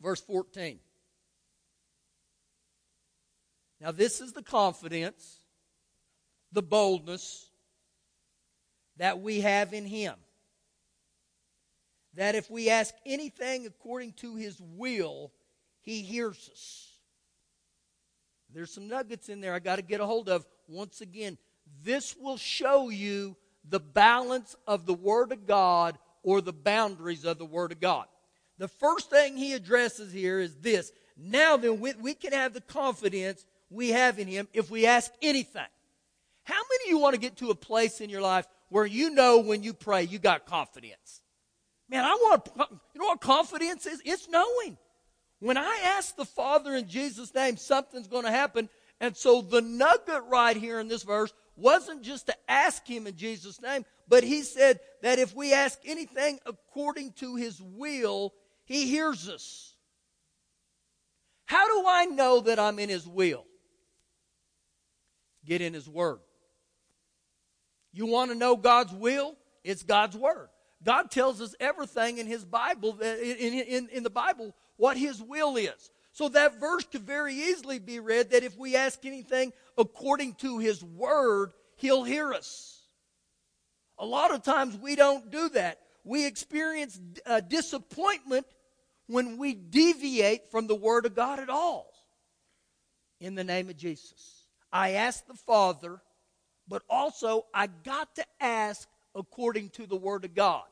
verse 0.00 0.20
14. 0.20 0.78
Now, 3.80 3.92
this 3.92 4.20
is 4.20 4.32
the 4.32 4.42
confidence 4.42 5.40
the 6.52 6.62
boldness 6.62 7.50
that 8.96 9.20
we 9.20 9.40
have 9.42 9.74
in 9.74 9.84
Him. 9.84 10.14
That 12.14 12.34
if 12.34 12.50
we 12.50 12.70
ask 12.70 12.94
anything 13.04 13.66
according 13.66 14.14
to 14.14 14.36
His 14.36 14.58
will, 14.60 15.32
He 15.82 16.00
hears 16.00 16.48
us. 16.50 16.92
There's 18.54 18.72
some 18.72 18.88
nuggets 18.88 19.28
in 19.28 19.42
there 19.42 19.52
I 19.52 19.58
got 19.58 19.76
to 19.76 19.82
get 19.82 20.00
a 20.00 20.06
hold 20.06 20.30
of. 20.30 20.46
Once 20.66 21.02
again, 21.02 21.36
this 21.84 22.16
will 22.16 22.38
show 22.38 22.88
you 22.88 23.36
the 23.68 23.80
balance 23.80 24.54
of 24.66 24.86
the 24.86 24.94
Word 24.94 25.32
of 25.32 25.46
God 25.46 25.98
or 26.22 26.40
the 26.40 26.52
boundaries 26.52 27.24
of 27.24 27.38
the 27.38 27.44
Word 27.44 27.72
of 27.72 27.80
God. 27.80 28.06
The 28.58 28.68
first 28.68 29.10
thing 29.10 29.36
he 29.36 29.52
addresses 29.52 30.12
here 30.12 30.40
is 30.40 30.56
this. 30.56 30.92
Now 31.16 31.56
then, 31.56 31.80
we, 31.80 31.94
we 31.94 32.14
can 32.14 32.32
have 32.32 32.52
the 32.52 32.60
confidence 32.60 33.44
we 33.70 33.90
have 33.90 34.18
in 34.18 34.28
him 34.28 34.48
if 34.52 34.70
we 34.70 34.86
ask 34.86 35.10
anything. 35.22 35.66
How 36.44 36.54
many 36.54 36.84
of 36.84 36.90
you 36.90 36.98
want 36.98 37.14
to 37.14 37.20
get 37.20 37.36
to 37.38 37.50
a 37.50 37.54
place 37.54 38.00
in 38.00 38.08
your 38.08 38.22
life 38.22 38.46
where 38.68 38.86
you 38.86 39.10
know 39.10 39.40
when 39.40 39.62
you 39.62 39.74
pray 39.74 40.04
you 40.04 40.18
got 40.18 40.46
confidence? 40.46 41.20
Man, 41.88 42.04
I 42.04 42.14
want, 42.14 42.48
you 42.94 43.00
know 43.00 43.06
what 43.06 43.20
confidence 43.20 43.86
is? 43.86 44.00
It's 44.04 44.28
knowing. 44.28 44.76
When 45.40 45.56
I 45.56 45.80
ask 45.84 46.16
the 46.16 46.24
Father 46.24 46.74
in 46.74 46.88
Jesus' 46.88 47.34
name, 47.34 47.56
something's 47.56 48.08
going 48.08 48.24
to 48.24 48.30
happen. 48.30 48.68
And 49.00 49.16
so 49.16 49.42
the 49.42 49.60
nugget 49.60 50.22
right 50.28 50.56
here 50.56 50.80
in 50.80 50.88
this 50.88 51.02
verse 51.02 51.32
wasn't 51.56 52.02
just 52.02 52.26
to 52.26 52.34
ask 52.48 52.86
him 52.86 53.06
in 53.06 53.16
Jesus' 53.16 53.60
name, 53.60 53.84
but 54.08 54.22
he 54.22 54.42
said 54.42 54.80
that 55.02 55.18
if 55.18 55.34
we 55.34 55.52
ask 55.52 55.78
anything 55.84 56.38
according 56.46 57.12
to 57.12 57.36
his 57.36 57.60
will, 57.60 58.34
he 58.64 58.86
hears 58.86 59.28
us. 59.28 59.74
How 61.46 61.66
do 61.66 61.86
I 61.88 62.06
know 62.06 62.40
that 62.40 62.58
I'm 62.58 62.78
in 62.78 62.88
his 62.88 63.06
will? 63.06 63.44
Get 65.44 65.60
in 65.60 65.72
his 65.72 65.88
word. 65.88 66.18
You 67.92 68.06
want 68.06 68.30
to 68.30 68.36
know 68.36 68.56
God's 68.56 68.92
will? 68.92 69.36
It's 69.64 69.82
God's 69.82 70.16
word. 70.16 70.48
God 70.82 71.10
tells 71.10 71.40
us 71.40 71.54
everything 71.58 72.18
in 72.18 72.26
his 72.26 72.44
Bible, 72.44 72.98
in, 73.00 73.54
in, 73.54 73.88
in 73.88 74.02
the 74.02 74.10
Bible, 74.10 74.54
what 74.76 74.96
his 74.96 75.22
will 75.22 75.56
is. 75.56 75.90
So 76.16 76.30
that 76.30 76.58
verse 76.58 76.84
could 76.84 77.02
very 77.02 77.34
easily 77.34 77.78
be 77.78 78.00
read 78.00 78.30
that 78.30 78.42
if 78.42 78.56
we 78.56 78.74
ask 78.74 79.04
anything 79.04 79.52
according 79.76 80.36
to 80.36 80.56
his 80.56 80.82
word, 80.82 81.52
he'll 81.76 82.04
hear 82.04 82.32
us. 82.32 82.84
A 83.98 84.06
lot 84.06 84.32
of 84.32 84.42
times 84.42 84.78
we 84.78 84.96
don't 84.96 85.30
do 85.30 85.50
that. 85.50 85.78
We 86.04 86.24
experience 86.24 86.98
uh, 87.26 87.40
disappointment 87.40 88.46
when 89.08 89.36
we 89.36 89.52
deviate 89.52 90.50
from 90.50 90.66
the 90.66 90.74
word 90.74 91.04
of 91.04 91.14
God 91.14 91.38
at 91.38 91.50
all. 91.50 91.92
In 93.20 93.34
the 93.34 93.44
name 93.44 93.68
of 93.68 93.76
Jesus. 93.76 94.46
I 94.72 94.92
ask 94.92 95.26
the 95.26 95.34
Father, 95.34 96.00
but 96.66 96.80
also 96.88 97.44
I 97.52 97.66
got 97.66 98.14
to 98.14 98.24
ask 98.40 98.88
according 99.14 99.68
to 99.70 99.86
the 99.86 99.96
word 99.96 100.24
of 100.24 100.34
God. 100.34 100.64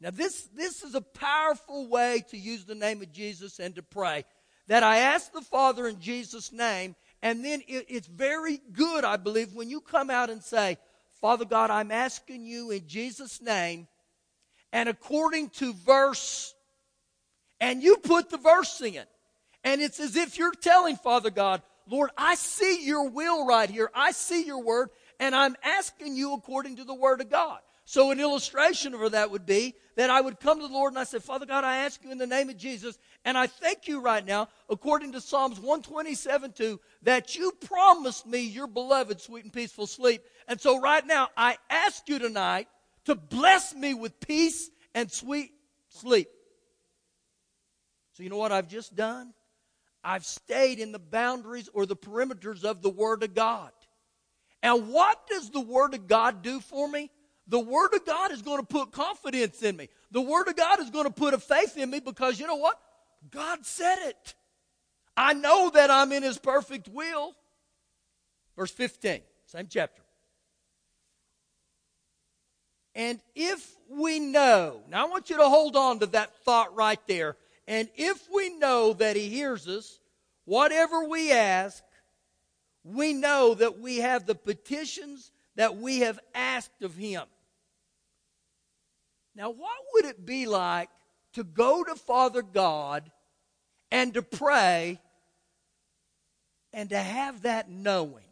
Now, 0.00 0.10
this, 0.10 0.48
this 0.54 0.84
is 0.84 0.94
a 0.94 1.00
powerful 1.00 1.88
way 1.88 2.22
to 2.30 2.38
use 2.38 2.64
the 2.64 2.76
name 2.76 3.02
of 3.02 3.12
Jesus 3.12 3.58
and 3.58 3.74
to 3.74 3.82
pray 3.82 4.24
that 4.68 4.82
I 4.82 4.98
ask 4.98 5.32
the 5.32 5.40
Father 5.40 5.86
in 5.88 6.00
Jesus' 6.00 6.52
name, 6.52 6.94
and 7.22 7.44
then 7.44 7.62
it, 7.66 7.86
it's 7.88 8.06
very 8.06 8.60
good, 8.72 9.04
I 9.04 9.16
believe, 9.16 9.54
when 9.54 9.68
you 9.68 9.80
come 9.80 10.10
out 10.10 10.30
and 10.30 10.42
say, 10.42 10.78
Father 11.20 11.44
God, 11.44 11.70
I'm 11.70 11.90
asking 11.90 12.46
you 12.46 12.70
in 12.70 12.86
Jesus' 12.86 13.42
name, 13.42 13.88
and 14.72 14.88
according 14.88 15.50
to 15.50 15.74
verse, 15.74 16.54
and 17.60 17.82
you 17.82 17.96
put 17.98 18.30
the 18.30 18.38
verse 18.38 18.80
in. 18.80 19.04
And 19.64 19.82
it's 19.82 20.00
as 20.00 20.16
if 20.16 20.38
you're 20.38 20.54
telling 20.54 20.96
Father 20.96 21.30
God, 21.30 21.62
Lord, 21.86 22.10
I 22.16 22.36
see 22.36 22.86
your 22.86 23.10
will 23.10 23.46
right 23.46 23.68
here. 23.68 23.90
I 23.94 24.12
see 24.12 24.44
your 24.44 24.62
word, 24.62 24.88
and 25.18 25.34
I'm 25.34 25.56
asking 25.62 26.16
you 26.16 26.32
according 26.34 26.76
to 26.76 26.84
the 26.84 26.94
word 26.94 27.20
of 27.20 27.28
God. 27.28 27.58
So, 27.90 28.12
an 28.12 28.20
illustration 28.20 28.94
of 28.94 29.10
that 29.10 29.32
would 29.32 29.44
be 29.44 29.74
that 29.96 30.10
I 30.10 30.20
would 30.20 30.38
come 30.38 30.60
to 30.60 30.68
the 30.68 30.72
Lord 30.72 30.92
and 30.92 30.98
I 31.00 31.02
say, 31.02 31.18
Father 31.18 31.44
God, 31.44 31.64
I 31.64 31.78
ask 31.78 32.00
you 32.04 32.12
in 32.12 32.18
the 32.18 32.26
name 32.26 32.48
of 32.48 32.56
Jesus, 32.56 32.96
and 33.24 33.36
I 33.36 33.48
thank 33.48 33.88
you 33.88 34.00
right 34.00 34.24
now, 34.24 34.46
according 34.68 35.10
to 35.10 35.20
Psalms 35.20 35.58
127 35.58 36.52
2, 36.52 36.80
that 37.02 37.34
you 37.34 37.50
promised 37.66 38.28
me 38.28 38.42
your 38.42 38.68
beloved 38.68 39.20
sweet 39.20 39.42
and 39.42 39.52
peaceful 39.52 39.88
sleep. 39.88 40.22
And 40.46 40.60
so, 40.60 40.80
right 40.80 41.04
now, 41.04 41.30
I 41.36 41.56
ask 41.68 42.08
you 42.08 42.20
tonight 42.20 42.68
to 43.06 43.16
bless 43.16 43.74
me 43.74 43.94
with 43.94 44.20
peace 44.20 44.70
and 44.94 45.10
sweet 45.10 45.50
sleep. 45.88 46.28
So, 48.12 48.22
you 48.22 48.28
know 48.28 48.36
what 48.36 48.52
I've 48.52 48.68
just 48.68 48.94
done? 48.94 49.34
I've 50.04 50.24
stayed 50.24 50.78
in 50.78 50.92
the 50.92 51.00
boundaries 51.00 51.68
or 51.74 51.86
the 51.86 51.96
perimeters 51.96 52.62
of 52.62 52.82
the 52.82 52.90
Word 52.90 53.24
of 53.24 53.34
God. 53.34 53.72
And 54.62 54.90
what 54.90 55.26
does 55.26 55.50
the 55.50 55.60
Word 55.60 55.94
of 55.94 56.06
God 56.06 56.42
do 56.42 56.60
for 56.60 56.86
me? 56.86 57.10
The 57.46 57.60
Word 57.60 57.94
of 57.94 58.06
God 58.06 58.32
is 58.32 58.42
going 58.42 58.60
to 58.60 58.66
put 58.66 58.92
confidence 58.92 59.62
in 59.62 59.76
me. 59.76 59.88
The 60.10 60.20
Word 60.20 60.48
of 60.48 60.56
God 60.56 60.80
is 60.80 60.90
going 60.90 61.06
to 61.06 61.10
put 61.10 61.34
a 61.34 61.38
faith 61.38 61.76
in 61.76 61.90
me 61.90 62.00
because 62.00 62.38
you 62.38 62.46
know 62.46 62.56
what? 62.56 62.78
God 63.30 63.64
said 63.66 63.96
it. 64.08 64.34
I 65.16 65.34
know 65.34 65.70
that 65.70 65.90
I'm 65.90 66.12
in 66.12 66.22
His 66.22 66.38
perfect 66.38 66.88
will. 66.88 67.34
Verse 68.56 68.70
15, 68.70 69.20
same 69.46 69.66
chapter. 69.68 70.02
And 72.94 73.20
if 73.34 73.76
we 73.88 74.18
know, 74.18 74.82
now 74.88 75.06
I 75.06 75.08
want 75.08 75.30
you 75.30 75.36
to 75.36 75.48
hold 75.48 75.76
on 75.76 76.00
to 76.00 76.06
that 76.06 76.36
thought 76.44 76.74
right 76.74 77.00
there. 77.06 77.36
And 77.66 77.88
if 77.96 78.28
we 78.34 78.56
know 78.58 78.92
that 78.94 79.16
He 79.16 79.28
hears 79.28 79.68
us, 79.68 79.98
whatever 80.44 81.04
we 81.04 81.32
ask, 81.32 81.82
we 82.82 83.12
know 83.12 83.54
that 83.54 83.78
we 83.78 83.98
have 83.98 84.26
the 84.26 84.34
petitions 84.34 85.30
that 85.56 85.76
we 85.76 86.00
have 86.00 86.18
asked 86.34 86.82
of 86.82 86.96
Him. 86.96 87.24
Now, 89.34 89.50
what 89.50 89.78
would 89.94 90.04
it 90.06 90.24
be 90.26 90.46
like 90.46 90.90
to 91.34 91.44
go 91.44 91.84
to 91.84 91.94
Father 91.94 92.42
God 92.42 93.10
and 93.90 94.14
to 94.14 94.22
pray 94.22 95.00
and 96.72 96.90
to 96.90 96.98
have 96.98 97.42
that 97.42 97.70
knowing? 97.70 98.24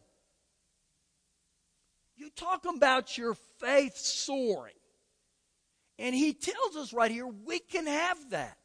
You 2.17 2.31
talk 2.31 2.65
about 2.67 3.17
your 3.17 3.35
faith 3.61 3.97
soaring. 3.97 4.75
And 6.01 6.15
he 6.15 6.33
tells 6.33 6.77
us 6.77 6.93
right 6.93 7.11
here 7.11 7.27
we 7.27 7.59
can 7.59 7.87
have 7.87 8.31
that. 8.31 8.57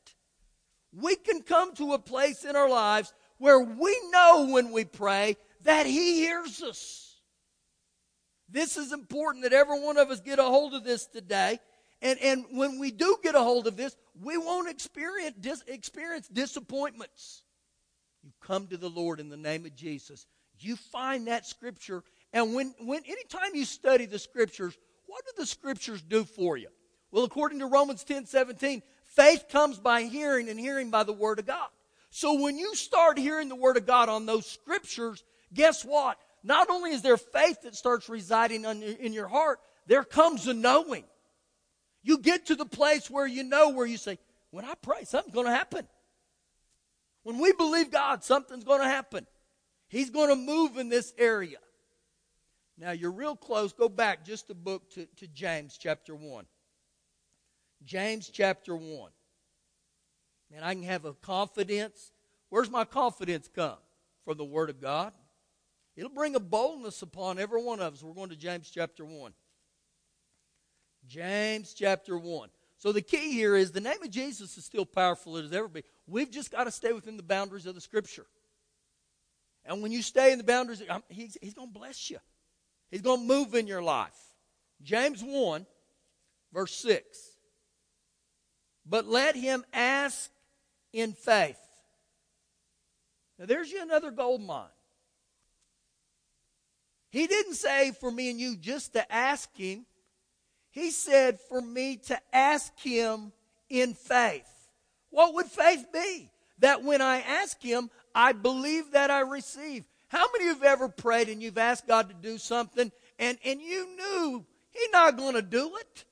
We 0.91 1.15
can 1.15 1.41
come 1.41 1.73
to 1.75 1.93
a 1.93 1.99
place 1.99 2.45
in 2.45 2.55
our 2.55 2.69
lives 2.69 3.13
where 3.37 3.59
we 3.59 3.99
know 4.11 4.49
when 4.51 4.71
we 4.71 4.85
pray 4.85 5.37
that 5.63 5.85
he 5.85 6.15
hears 6.15 6.61
us. 6.61 7.02
This 8.53 8.77
is 8.77 8.93
important 8.93 9.43
that 9.43 9.51
every 9.51 9.81
one 9.81 9.97
of 9.97 10.09
us 10.09 10.21
get 10.21 10.39
a 10.39 10.43
hold 10.43 10.73
of 10.73 10.85
this 10.85 11.05
today 11.05 11.59
and, 12.03 12.19
and 12.19 12.45
when 12.51 12.79
we 12.79 12.91
do 12.91 13.17
get 13.23 13.33
a 13.33 13.39
hold 13.39 13.65
of 13.65 13.77
this, 13.77 13.95
we 14.21 14.37
won't 14.37 14.69
experience, 14.69 15.37
dis, 15.39 15.63
experience 15.67 16.27
disappointments. 16.27 17.43
You 18.21 18.31
come 18.41 18.67
to 18.67 18.77
the 18.77 18.89
Lord 18.89 19.21
in 19.21 19.29
the 19.29 19.37
name 19.37 19.65
of 19.65 19.73
Jesus. 19.73 20.27
You 20.59 20.75
find 20.75 21.27
that 21.27 21.47
scripture, 21.47 22.03
and 22.33 22.53
when, 22.53 22.75
when 22.79 23.03
anytime 23.05 23.55
you 23.55 23.63
study 23.63 24.05
the 24.05 24.19
scriptures, 24.19 24.77
what 25.07 25.23
do 25.25 25.31
the 25.41 25.45
scriptures 25.45 26.01
do 26.01 26.25
for 26.25 26.57
you? 26.57 26.67
Well, 27.11 27.23
according 27.23 27.59
to 27.59 27.67
Romans 27.67 28.03
10 28.03 28.25
17, 28.25 28.81
faith 29.05 29.45
comes 29.49 29.79
by 29.79 30.03
hearing, 30.03 30.49
and 30.49 30.59
hearing 30.59 30.89
by 30.89 31.03
the 31.03 31.13
Word 31.13 31.39
of 31.39 31.45
God. 31.45 31.69
So 32.09 32.41
when 32.41 32.57
you 32.57 32.75
start 32.75 33.17
hearing 33.17 33.47
the 33.47 33.55
Word 33.55 33.77
of 33.77 33.85
God 33.85 34.09
on 34.09 34.25
those 34.25 34.45
scriptures, 34.45 35.23
guess 35.53 35.85
what? 35.85 36.17
Not 36.43 36.69
only 36.69 36.91
is 36.91 37.01
there 37.01 37.17
faith 37.17 37.61
that 37.63 37.75
starts 37.75 38.09
residing 38.09 38.65
in 38.65 39.13
your 39.13 39.27
heart, 39.27 39.59
there 39.87 40.03
comes 40.03 40.47
a 40.47 40.53
knowing. 40.53 41.05
You 42.03 42.17
get 42.17 42.47
to 42.47 42.55
the 42.55 42.65
place 42.65 43.09
where 43.09 43.25
you 43.25 43.43
know 43.43 43.69
where 43.69 43.85
you 43.85 43.97
say, 43.97 44.19
when 44.51 44.65
I 44.65 44.73
pray, 44.81 45.05
something's 45.05 45.33
going 45.33 45.47
to 45.47 45.53
happen. 45.53 45.87
When 47.23 47.39
we 47.39 47.53
believe 47.53 47.89
God, 47.89 48.23
something's 48.23 48.65
going 48.65 48.81
to 48.81 48.87
happen. 48.87 49.25
He's 49.87 50.09
going 50.09 50.29
to 50.29 50.35
move 50.35 50.77
in 50.77 50.89
this 50.89 51.13
area. 51.17 51.57
Now, 52.77 52.91
you're 52.91 53.11
real 53.11 53.35
close. 53.35 53.71
Go 53.71 53.87
back 53.87 54.25
just 54.25 54.49
a 54.49 54.55
book 54.55 54.89
to, 54.91 55.05
to 55.17 55.27
James 55.27 55.77
chapter 55.77 56.15
1. 56.15 56.45
James 57.85 58.29
chapter 58.29 58.75
1. 58.75 59.11
And 60.55 60.65
I 60.65 60.73
can 60.73 60.83
have 60.83 61.05
a 61.05 61.13
confidence. 61.13 62.11
Where's 62.49 62.69
my 62.69 62.83
confidence 62.83 63.49
come? 63.53 63.77
From 64.25 64.37
the 64.37 64.43
Word 64.43 64.69
of 64.69 64.81
God. 64.81 65.13
It'll 65.95 66.09
bring 66.09 66.35
a 66.35 66.39
boldness 66.39 67.01
upon 67.01 67.37
every 67.37 67.61
one 67.61 67.79
of 67.79 67.93
us. 67.93 68.03
We're 68.03 68.13
going 68.13 68.29
to 68.29 68.35
James 68.35 68.69
chapter 68.69 69.05
1. 69.05 69.33
James 71.07 71.73
chapter 71.73 72.17
1. 72.17 72.49
So 72.77 72.91
the 72.91 73.01
key 73.01 73.31
here 73.31 73.55
is 73.55 73.71
the 73.71 73.79
name 73.79 74.01
of 74.01 74.09
Jesus 74.09 74.57
is 74.57 74.65
still 74.65 74.85
powerful 74.85 75.37
as 75.37 75.53
ever 75.53 75.67
be. 75.67 75.83
We've 76.07 76.31
just 76.31 76.51
got 76.51 76.65
to 76.65 76.71
stay 76.71 76.93
within 76.93 77.17
the 77.17 77.23
boundaries 77.23 77.65
of 77.65 77.75
the 77.75 77.81
Scripture. 77.81 78.25
And 79.65 79.81
when 79.81 79.91
you 79.91 80.01
stay 80.01 80.31
in 80.31 80.37
the 80.37 80.43
boundaries, 80.43 80.81
um, 80.89 81.03
he's, 81.07 81.37
he's 81.41 81.53
going 81.53 81.71
to 81.71 81.79
bless 81.79 82.09
you. 82.09 82.17
He's 82.91 83.01
going 83.01 83.21
to 83.21 83.25
move 83.25 83.53
in 83.53 83.67
your 83.67 83.81
life. 83.81 84.17
James 84.81 85.23
1, 85.23 85.65
verse 86.51 86.73
6. 86.75 87.17
But 88.85 89.05
let 89.05 89.35
him 89.35 89.63
ask 89.71 90.29
in 90.91 91.13
faith. 91.13 91.59
Now 93.39 93.45
there's 93.45 93.71
you 93.71 93.81
another 93.81 94.11
gold 94.11 94.41
mine. 94.41 94.67
He 97.13 97.27
didn't 97.27 97.53
say 97.53 97.91
for 97.91 98.09
me 98.09 98.31
and 98.31 98.39
you 98.39 98.55
just 98.55 98.93
to 98.93 99.13
ask 99.13 99.55
him. 99.55 99.85
He 100.71 100.89
said 100.89 101.39
for 101.47 101.61
me 101.61 101.97
to 102.07 102.19
ask 102.33 102.73
him 102.79 103.31
in 103.69 103.93
faith. 103.93 104.49
What 105.11 105.35
would 105.35 105.45
faith 105.45 105.85
be? 105.93 106.31
That 106.57 106.81
when 106.81 107.03
I 107.03 107.19
ask 107.19 107.61
him, 107.61 107.91
I 108.15 108.31
believe 108.31 108.93
that 108.93 109.11
I 109.11 109.19
receive. 109.19 109.85
How 110.07 110.25
many 110.33 110.49
of 110.49 110.57
you 110.57 110.63
have 110.63 110.63
ever 110.63 110.89
prayed 110.89 111.29
and 111.29 111.39
you've 111.39 111.59
asked 111.59 111.87
God 111.87 112.09
to 112.09 112.15
do 112.15 112.39
something 112.39 112.91
and, 113.19 113.37
and 113.45 113.61
you 113.61 113.95
knew 113.95 114.43
He's 114.71 114.89
not 114.91 115.15
going 115.15 115.35
to 115.35 115.43
do 115.43 115.71
it? 115.75 116.05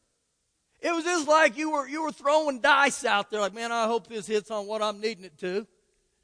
It 0.81 0.93
was 0.93 1.03
just 1.03 1.27
like 1.27 1.58
you 1.58 1.72
were, 1.72 1.88
you 1.88 2.03
were 2.03 2.12
throwing 2.12 2.60
dice 2.60 3.05
out 3.05 3.31
there, 3.31 3.39
like, 3.39 3.55
man, 3.55 3.72
I 3.72 3.88
hope 3.88 4.05
this 4.05 4.27
hits 4.27 4.51
on 4.51 4.67
what 4.67 4.84
I'm 4.84 5.01
needing 5.01 5.24
it 5.24 5.39
to. 5.39 5.65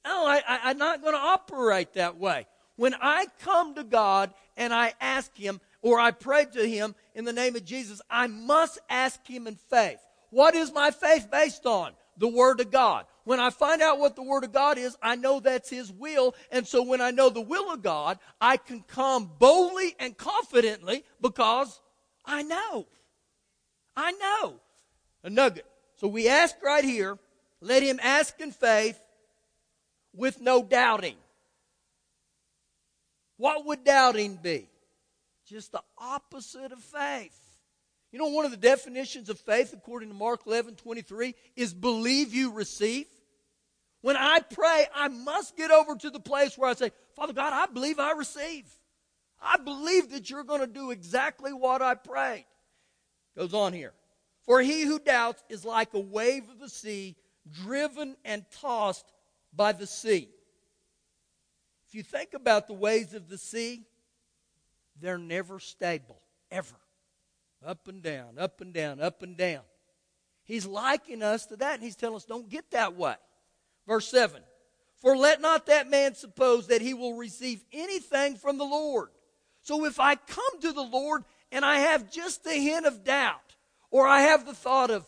No, 0.06 0.28
I, 0.28 0.44
I, 0.48 0.60
I'm 0.66 0.78
not 0.78 1.02
going 1.02 1.16
to 1.16 1.20
operate 1.20 1.96
that 1.96 2.18
way. 2.18 2.46
When 2.78 2.96
I 3.02 3.26
come 3.42 3.76
to 3.76 3.84
God 3.84 4.34
and 4.56 4.74
I 4.74 4.94
ask 5.02 5.36
Him, 5.36 5.60
or 5.82 6.00
I 6.00 6.12
pray 6.12 6.46
to 6.46 6.68
Him 6.68 6.96
in 7.14 7.26
the 7.26 7.34
name 7.34 7.56
of 7.56 7.66
Jesus, 7.66 8.02
I 8.10 8.28
must 8.28 8.80
ask 8.90 9.26
Him 9.28 9.48
in 9.48 9.56
faith. 9.56 10.00
What 10.30 10.56
is 10.56 10.72
my 10.72 10.92
faith 10.92 11.30
based 11.30 11.66
on? 11.66 11.92
The 12.18 12.28
Word 12.28 12.62
of 12.62 12.72
God. 12.72 13.06
When 13.26 13.40
I 13.40 13.50
find 13.50 13.82
out 13.82 14.00
what 14.00 14.16
the 14.16 14.24
Word 14.24 14.44
of 14.44 14.54
God 14.54 14.78
is, 14.78 14.96
I 15.02 15.16
know 15.16 15.40
that's 15.40 15.70
His 15.70 15.92
will. 15.92 16.34
And 16.52 16.66
so 16.66 16.82
when 16.84 17.02
I 17.02 17.12
know 17.12 17.30
the 17.30 17.42
will 17.42 17.72
of 17.72 17.82
God, 17.82 18.20
I 18.40 18.58
can 18.58 18.82
come 18.84 19.30
boldly 19.38 19.96
and 20.00 20.18
confidently 20.18 21.04
because 21.22 21.80
I 22.26 22.44
know. 22.44 22.88
I 23.96 24.12
know. 24.14 24.60
A 25.24 25.30
nugget. 25.30 25.66
So 25.96 26.08
we 26.08 26.30
ask 26.30 26.56
right 26.64 26.84
here, 26.84 27.18
let 27.60 27.82
him 27.82 28.00
ask 28.04 28.40
in 28.40 28.52
faith 28.52 29.02
with 30.14 30.40
no 30.40 30.62
doubting. 30.62 31.16
What 33.38 33.66
would 33.66 33.84
doubting 33.84 34.36
be? 34.36 34.68
Just 35.48 35.72
the 35.72 35.84
opposite 35.98 36.72
of 36.72 36.80
faith. 36.80 37.40
You 38.12 38.20
know, 38.20 38.28
one 38.28 38.46
of 38.46 38.52
the 38.52 38.58
definitions 38.58 39.30
of 39.30 39.40
faith, 39.40 39.74
according 39.74 40.10
to 40.10 40.16
Mark 40.16 40.42
11 40.46 40.76
23, 40.76 41.36
is 41.56 41.74
believe 41.74 42.34
you 42.34 42.52
receive. 42.52 43.06
When 44.02 44.16
I 44.16 44.40
pray, 44.40 44.86
I 44.96 45.08
must 45.08 45.58
get 45.58 45.72
over 45.72 45.96
to 45.96 46.10
the 46.10 46.20
place 46.20 46.58
where 46.58 46.70
I 46.70 46.74
say, 46.74 46.92
Father 47.16 47.34
God, 47.34 47.54
I 47.54 47.72
believe 47.72 48.00
I 48.00 48.12
receive. 48.12 48.66
I 49.42 49.58
believe 49.58 50.12
that 50.12 50.30
you're 50.30 50.44
going 50.44 50.62
to 50.62 50.68
do 50.68 50.92
exactly 50.92 51.54
what 51.54 51.82
I 51.82 51.96
prayed. 51.96 52.46
Goes 53.36 53.54
on 53.54 53.74
here. 53.74 53.94
For 54.46 54.62
he 54.62 54.84
who 54.84 55.00
doubts 55.00 55.44
is 55.50 55.66
like 55.66 55.94
a 55.94 56.00
wave 56.00 56.50
of 56.50 56.60
the 56.60 56.70
sea, 56.70 57.16
driven 57.64 58.16
and 58.24 58.46
tossed 58.62 59.12
by 59.54 59.74
the 59.74 59.86
sea. 59.86 60.30
If 61.88 61.96
you 61.96 62.04
think 62.04 62.34
about 62.34 62.68
the 62.68 62.74
waves 62.74 63.14
of 63.14 63.30
the 63.30 63.38
sea, 63.38 63.84
they're 65.00 65.18
never 65.18 65.60
stable, 65.60 66.20
ever. 66.52 66.76
Up 67.66 67.88
and 67.88 68.04
down, 68.04 68.38
up 68.38 68.62
and 68.62 68.74
down, 68.74 69.00
up 69.00 69.24
and 69.24 69.38
down. 69.38 69.62
He's 70.44 70.66
likening 70.66 71.24
us 71.24 71.46
to 71.48 71.56
that, 71.58 71.76
and 71.76 71.84
he's 71.84 71.96
telling 71.96 72.18
us, 72.18 72.26
don't 72.26 72.50
get 72.50 72.72
that 72.72 72.96
way. 72.96 73.16
Verse 73.88 74.08
7 74.10 74.42
For 75.02 75.16
let 75.16 75.42
not 75.42 75.66
that 75.68 75.90
man 75.90 76.14
suppose 76.14 76.68
that 76.68 76.82
he 76.82 76.94
will 76.94 77.16
receive 77.16 77.64
anything 77.72 78.36
from 78.36 78.58
the 78.58 78.66
Lord. 78.66 79.10
So 79.62 79.86
if 79.86 80.00
I 80.00 80.16
come 80.16 80.62
to 80.62 80.72
the 80.72 80.84
Lord 80.84 81.24
and 81.52 81.66
I 81.66 81.80
have 81.80 82.12
just 82.12 82.46
a 82.48 82.54
hint 82.54 82.86
of 82.86 83.04
doubt, 83.04 83.56
or 83.92 84.08
I 84.08 84.22
have 84.22 84.46
the 84.46 84.54
thought 84.54 84.92
of, 84.92 85.06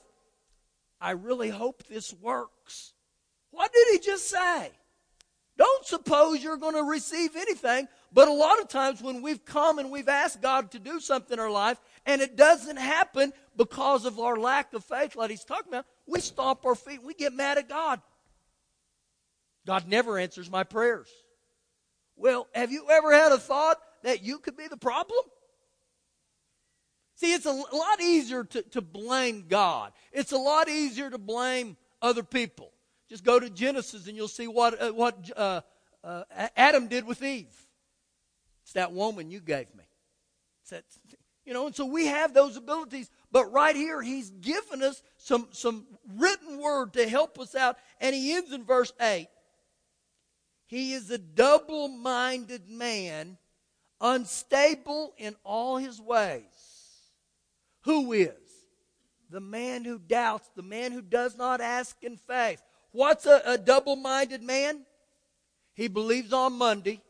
I 1.01 1.11
really 1.11 1.49
hope 1.49 1.83
this 1.83 2.13
works. 2.13 2.93
What 3.51 3.71
did 3.73 3.87
he 3.91 3.99
just 3.99 4.29
say? 4.29 4.71
Don't 5.59 5.85
suppose 5.85 6.41
you're 6.41 6.55
going 6.55 6.75
to 6.75 6.83
receive 6.83 7.35
anything. 7.35 7.89
But 8.13 8.29
a 8.29 8.33
lot 8.33 8.61
of 8.61 8.69
times 8.69 9.01
when 9.01 9.21
we've 9.21 9.43
come 9.43 9.77
and 9.77 9.91
we've 9.91 10.07
asked 10.07 10.41
God 10.41 10.71
to 10.71 10.79
do 10.79 11.01
something 11.01 11.33
in 11.33 11.39
our 11.39 11.51
life 11.51 11.79
and 12.05 12.21
it 12.21 12.37
doesn't 12.37 12.77
happen 12.77 13.33
because 13.57 14.05
of 14.05 14.19
our 14.19 14.37
lack 14.37 14.73
of 14.73 14.85
faith, 14.85 15.17
like 15.17 15.31
he's 15.31 15.43
talking 15.43 15.73
about, 15.73 15.85
we 16.07 16.21
stomp 16.21 16.65
our 16.65 16.75
feet 16.75 16.99
and 16.99 17.05
we 17.07 17.13
get 17.13 17.33
mad 17.33 17.57
at 17.57 17.67
God. 17.67 18.01
God 19.67 19.85
never 19.85 20.17
answers 20.17 20.49
my 20.49 20.63
prayers. 20.63 21.09
Well, 22.15 22.47
have 22.55 22.71
you 22.71 22.85
ever 22.89 23.13
had 23.13 23.33
a 23.33 23.37
thought 23.37 23.77
that 24.03 24.23
you 24.23 24.39
could 24.39 24.55
be 24.55 24.69
the 24.69 24.77
problem? 24.77 25.19
See, 27.15 27.33
it's 27.33 27.45
a 27.45 27.51
lot 27.51 27.99
easier 28.01 28.45
to, 28.45 28.61
to 28.61 28.79
blame 28.79 29.43
God. 29.49 29.91
It's 30.13 30.31
a 30.31 30.37
lot 30.37 30.69
easier 30.69 31.09
to 31.09 31.17
blame 31.17 31.75
other 32.01 32.23
people. 32.23 32.71
Just 33.09 33.23
go 33.23 33.39
to 33.39 33.49
Genesis 33.49 34.07
and 34.07 34.15
you'll 34.15 34.27
see 34.27 34.47
what, 34.47 34.81
uh, 34.81 34.91
what 34.91 35.31
uh, 35.35 35.61
uh, 36.03 36.23
Adam 36.55 36.87
did 36.87 37.05
with 37.05 37.23
Eve. 37.23 37.53
It's 38.63 38.73
that 38.73 38.91
woman 38.91 39.31
you 39.31 39.39
gave 39.39 39.73
me. 39.75 39.83
It's 40.61 40.69
that, 40.69 40.83
you 41.43 41.53
know, 41.53 41.65
and 41.65 41.75
so 41.75 41.85
we 41.85 42.05
have 42.05 42.33
those 42.35 42.55
abilities. 42.55 43.09
But 43.31 43.51
right 43.51 43.75
here, 43.75 44.01
he's 44.01 44.29
given 44.29 44.83
us 44.83 45.01
some, 45.17 45.47
some 45.51 45.87
written 46.17 46.59
word 46.59 46.93
to 46.93 47.09
help 47.09 47.39
us 47.39 47.55
out. 47.55 47.77
And 47.99 48.15
he 48.15 48.33
ends 48.33 48.53
in 48.53 48.63
verse 48.63 48.93
8. 49.01 49.27
He 50.67 50.93
is 50.93 51.09
a 51.09 51.17
double 51.17 51.87
minded 51.87 52.69
man, 52.69 53.39
unstable 53.99 55.15
in 55.17 55.35
all 55.43 55.77
his 55.77 55.99
ways. 55.99 56.43
Who 57.85 58.13
is? 58.13 58.35
The 59.31 59.39
man 59.39 59.83
who 59.83 59.97
doubts, 59.97 60.47
the 60.55 60.61
man 60.61 60.91
who 60.91 61.01
does 61.01 61.35
not 61.35 61.59
ask 61.59 61.97
in 62.03 62.17
faith. 62.17 62.61
What's 62.91 63.25
a, 63.25 63.41
a 63.45 63.57
double 63.57 63.95
minded 63.95 64.41
man? 64.41 64.85
He 65.73 65.87
believes 65.87 66.33
on 66.33 66.53
Monday, 66.53 67.01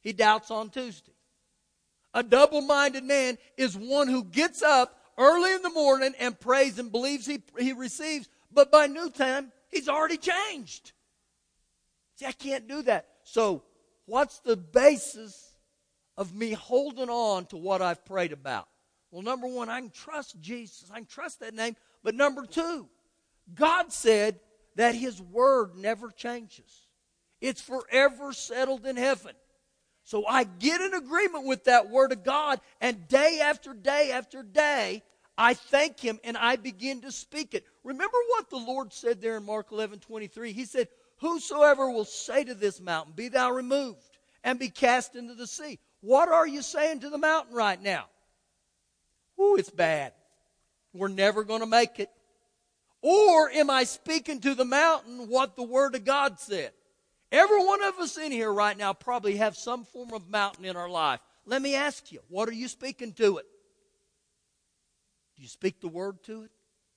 he 0.00 0.12
doubts 0.12 0.50
on 0.50 0.70
Tuesday. 0.70 1.12
A 2.14 2.22
double 2.22 2.60
minded 2.60 3.04
man 3.04 3.38
is 3.56 3.76
one 3.76 4.08
who 4.08 4.24
gets 4.24 4.62
up 4.62 4.98
early 5.18 5.54
in 5.54 5.62
the 5.62 5.70
morning 5.70 6.14
and 6.18 6.38
prays 6.38 6.78
and 6.78 6.92
believes 6.92 7.26
he, 7.26 7.42
he 7.58 7.72
receives, 7.72 8.28
but 8.50 8.70
by 8.70 8.86
noontime, 8.86 9.52
he's 9.70 9.88
already 9.88 10.18
changed. 10.18 10.92
See, 12.16 12.26
I 12.26 12.32
can't 12.32 12.68
do 12.68 12.82
that. 12.82 13.08
So, 13.24 13.62
what's 14.06 14.40
the 14.40 14.56
basis 14.56 15.52
of 16.16 16.34
me 16.34 16.52
holding 16.52 17.08
on 17.08 17.46
to 17.46 17.56
what 17.56 17.80
I've 17.80 18.04
prayed 18.04 18.32
about? 18.32 18.68
Well, 19.10 19.22
number 19.22 19.46
one, 19.46 19.68
I 19.68 19.80
can 19.80 19.90
trust 19.90 20.40
Jesus. 20.40 20.90
I 20.90 20.96
can 20.96 21.06
trust 21.06 21.40
that 21.40 21.54
name. 21.54 21.76
But 22.02 22.14
number 22.14 22.46
two, 22.46 22.88
God 23.54 23.92
said 23.92 24.40
that 24.76 24.94
His 24.94 25.20
Word 25.20 25.76
never 25.76 26.10
changes, 26.10 26.86
it's 27.40 27.60
forever 27.60 28.32
settled 28.32 28.86
in 28.86 28.96
heaven. 28.96 29.32
So 30.04 30.26
I 30.26 30.44
get 30.44 30.80
in 30.80 30.94
agreement 30.94 31.46
with 31.46 31.64
that 31.64 31.88
Word 31.88 32.12
of 32.12 32.24
God, 32.24 32.60
and 32.80 33.06
day 33.06 33.40
after 33.42 33.72
day 33.72 34.10
after 34.12 34.42
day, 34.42 35.02
I 35.38 35.54
thank 35.54 36.00
Him 36.00 36.18
and 36.24 36.36
I 36.36 36.56
begin 36.56 37.02
to 37.02 37.12
speak 37.12 37.54
it. 37.54 37.64
Remember 37.84 38.18
what 38.28 38.50
the 38.50 38.58
Lord 38.58 38.92
said 38.92 39.20
there 39.20 39.36
in 39.36 39.44
Mark 39.44 39.72
11 39.72 40.00
23? 40.00 40.52
He 40.52 40.64
said, 40.64 40.88
Whosoever 41.18 41.88
will 41.90 42.04
say 42.04 42.44
to 42.44 42.54
this 42.54 42.80
mountain, 42.80 43.14
Be 43.14 43.28
thou 43.28 43.52
removed 43.52 44.18
and 44.42 44.58
be 44.58 44.68
cast 44.68 45.14
into 45.14 45.34
the 45.34 45.46
sea. 45.46 45.78
What 46.00 46.28
are 46.28 46.46
you 46.46 46.62
saying 46.62 47.00
to 47.00 47.10
the 47.10 47.18
mountain 47.18 47.54
right 47.54 47.80
now? 47.80 48.06
Ooh, 49.40 49.56
it's 49.56 49.70
bad. 49.70 50.12
We're 50.92 51.08
never 51.08 51.44
going 51.44 51.60
to 51.60 51.66
make 51.66 52.00
it. 52.00 52.10
Or 53.02 53.50
am 53.50 53.68
I 53.68 53.84
speaking 53.84 54.40
to 54.40 54.54
the 54.54 54.64
mountain 54.64 55.28
what 55.28 55.56
the 55.56 55.62
Word 55.62 55.94
of 55.94 56.04
God 56.04 56.38
said? 56.38 56.70
Every 57.30 57.64
one 57.64 57.82
of 57.82 57.98
us 57.98 58.16
in 58.16 58.30
here 58.30 58.52
right 58.52 58.76
now 58.76 58.92
probably 58.92 59.36
have 59.36 59.56
some 59.56 59.84
form 59.84 60.12
of 60.12 60.28
mountain 60.30 60.64
in 60.64 60.76
our 60.76 60.88
life. 60.88 61.20
Let 61.44 61.60
me 61.60 61.74
ask 61.74 62.12
you, 62.12 62.20
what 62.28 62.48
are 62.48 62.54
you 62.54 62.68
speaking 62.68 63.12
to 63.14 63.38
it? 63.38 63.46
Do 65.36 65.42
you 65.42 65.48
speak 65.48 65.80
the 65.80 65.88
Word 65.88 66.22
to 66.24 66.42
it? 66.42 66.50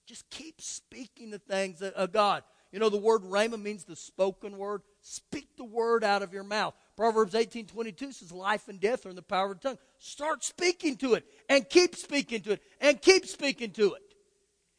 Just 0.05 0.29
keep 0.29 0.61
speaking 0.61 1.31
the 1.31 1.39
things 1.39 1.81
of 1.81 2.11
God. 2.11 2.43
You 2.71 2.79
know, 2.79 2.89
the 2.89 2.97
word 2.97 3.21
rhema 3.21 3.59
means 3.59 3.85
the 3.85 3.95
spoken 3.95 4.57
word. 4.57 4.81
Speak 5.01 5.47
the 5.55 5.63
word 5.63 6.03
out 6.03 6.21
of 6.21 6.33
your 6.33 6.43
mouth. 6.43 6.73
Proverbs 6.97 7.33
18 7.33 7.67
22 7.67 8.11
says, 8.11 8.31
Life 8.31 8.67
and 8.67 8.79
death 8.81 9.05
are 9.05 9.09
in 9.09 9.15
the 9.15 9.21
power 9.21 9.51
of 9.51 9.61
the 9.61 9.69
tongue. 9.69 9.77
Start 9.97 10.43
speaking 10.43 10.97
to 10.97 11.13
it 11.13 11.25
and 11.47 11.69
keep 11.69 11.95
speaking 11.95 12.41
to 12.41 12.51
it 12.51 12.61
and 12.81 13.01
keep 13.01 13.25
speaking 13.27 13.71
to 13.71 13.93
it. 13.93 14.01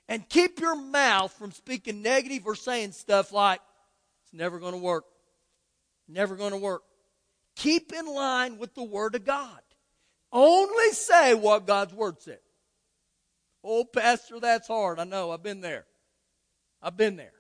And 0.09 0.29
keep 0.29 0.61
your 0.61 0.77
mouth 0.77 1.33
from 1.33 1.51
speaking 1.53 2.03
negative 2.03 2.47
or 2.47 2.55
saying 2.55 2.93
stuff 2.93 3.33
like, 3.33 3.61
It's 4.23 4.33
never 4.33 4.59
going 4.59 4.73
to 4.73 4.79
work. 4.79 5.05
Never 6.09 6.37
going 6.37 6.53
to 6.53 6.59
work. 6.59 6.83
Keep 7.57 7.93
in 7.93 8.07
line 8.07 8.59
with 8.59 8.75
the 8.75 8.85
Word 8.85 9.15
of 9.15 9.25
God. 9.25 9.61
Only 10.31 10.91
say 10.91 11.35
what 11.35 11.67
God's 11.67 11.95
Word 11.95 12.21
said. 12.21 12.39
Oh, 13.65 13.85
Pastor, 13.85 14.39
that's 14.39 14.69
hard. 14.69 15.01
I 15.01 15.05
know. 15.05 15.33
I've 15.33 15.43
been 15.43 15.61
there. 15.61 15.87
I've 16.81 16.97
been 16.97 17.17
there. 17.17 17.33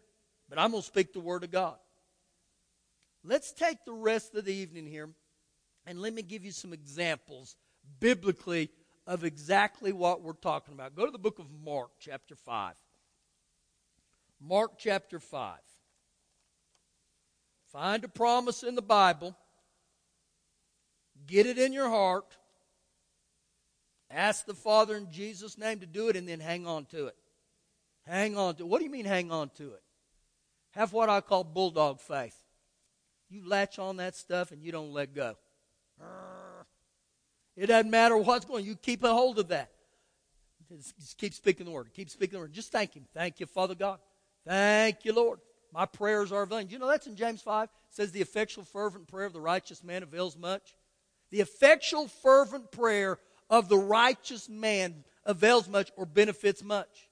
But 0.48 0.59
I'm 0.59 0.70
going 0.70 0.83
to 0.83 0.87
speak 0.87 1.12
the 1.12 1.20
Word 1.20 1.44
of 1.44 1.52
God. 1.52 1.76
Let's 3.22 3.52
take 3.52 3.79
the 3.85 3.92
rest 3.92 4.35
of 4.35 4.44
the 4.44 4.55
evening 4.55 4.87
here 4.87 5.11
and 5.85 6.00
let 6.00 6.12
me 6.12 6.22
give 6.22 6.44
you 6.44 6.52
some 6.52 6.72
examples 6.72 7.57
biblically 8.00 8.70
of 9.07 9.25
exactly 9.25 9.92
what 9.92 10.23
we're 10.23 10.33
talking 10.33 10.75
about. 10.75 10.95
Go 10.95 11.07
to 11.07 11.12
the 11.12 11.19
book 11.19 11.38
of 11.38 11.47
Mark, 11.64 11.90
chapter 11.99 12.35
5. 12.35 12.75
Mark 14.40 14.73
chapter 14.79 15.21
5. 15.21 15.59
Find 17.73 18.05
a 18.05 18.09
promise 18.09 18.62
in 18.62 18.75
the 18.75 18.83
Bible, 18.83 19.37
get 21.27 21.47
it 21.47 21.59
in 21.59 21.73
your 21.73 21.88
heart, 21.88 22.37
ask 24.11 24.47
the 24.47 24.55
Father 24.55 24.97
in 24.97 25.11
Jesus' 25.11 25.59
name 25.59 25.81
to 25.81 25.87
do 25.87 26.09
it, 26.09 26.16
and 26.16 26.29
then 26.29 26.40
hang 26.40 26.66
on 26.66 26.87
to 26.87 27.07
it. 27.07 27.16
Hang 28.07 28.37
on 28.37 28.55
to 28.57 28.62
it. 28.62 28.66
What 28.66 28.79
do 28.79 28.85
you 28.85 28.90
mean, 28.90 29.05
hang 29.05 29.31
on 29.31 29.51
to 29.57 29.73
it? 29.73 29.83
Have 30.71 30.92
what 30.92 31.09
I 31.09 31.21
call 31.21 31.45
bulldog 31.45 32.01
faith. 32.01 32.37
You 33.29 33.49
latch 33.49 33.79
on 33.79 33.97
that 33.97 34.14
stuff 34.14 34.53
and 34.53 34.62
you 34.62 34.71
don't 34.71 34.92
let 34.92 35.14
go. 35.14 35.37
It 37.57 37.66
doesn't 37.66 37.90
matter 37.90 38.16
what's 38.16 38.45
going. 38.45 38.62
on. 38.62 38.69
You 38.69 38.77
keep 38.77 39.03
a 39.03 39.12
hold 39.12 39.38
of 39.38 39.49
that. 39.49 39.71
Just 40.69 41.16
keep 41.16 41.33
speaking 41.33 41.64
the 41.64 41.73
word. 41.73 41.88
Keep 41.95 42.11
speaking 42.11 42.35
the 42.35 42.40
word. 42.40 42.53
Just 42.53 42.73
thank 42.73 42.95
Him. 42.95 43.07
Thank 43.14 43.40
you, 43.40 43.47
Father 43.47 43.75
God. 43.75 43.99
Thank 44.45 45.05
you, 45.05 45.12
Lord. 45.12 45.38
My 45.73 45.87
prayers 45.87 46.33
are 46.33 46.47
vain. 46.47 46.69
You 46.69 46.79
know 46.79 46.88
that's 46.88 47.07
in 47.07 47.16
James 47.16 47.42
5. 47.42 47.64
It 47.64 47.71
says 47.90 48.12
the 48.12 48.21
effectual 48.21 48.64
fervent 48.64 49.07
prayer 49.09 49.27
of 49.27 49.33
the 49.33 49.40
righteous 49.40 49.83
man 49.83 50.03
avails 50.03 50.37
much. 50.37 50.75
The 51.31 51.40
effectual 51.40 52.09
fervent 52.09 52.71
prayer 52.71 53.19
of 53.51 53.69
the 53.69 53.79
righteous 53.79 54.49
man 54.49 55.05
avails 55.25 55.69
much 55.69 55.90
or 55.97 56.07
benefits 56.07 56.62
much. 56.62 57.09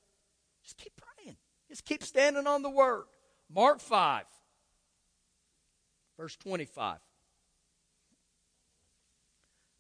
Just 0.63 0.79
keep 0.79 0.93
praying. 0.97 1.37
Just 1.69 1.85
keep 1.85 2.03
standing 2.03 2.47
on 2.47 2.63
the 2.63 2.71
word. 2.71 3.05
Mark 3.53 3.81
5, 3.81 4.25
verse 6.19 6.37
25. 6.37 6.99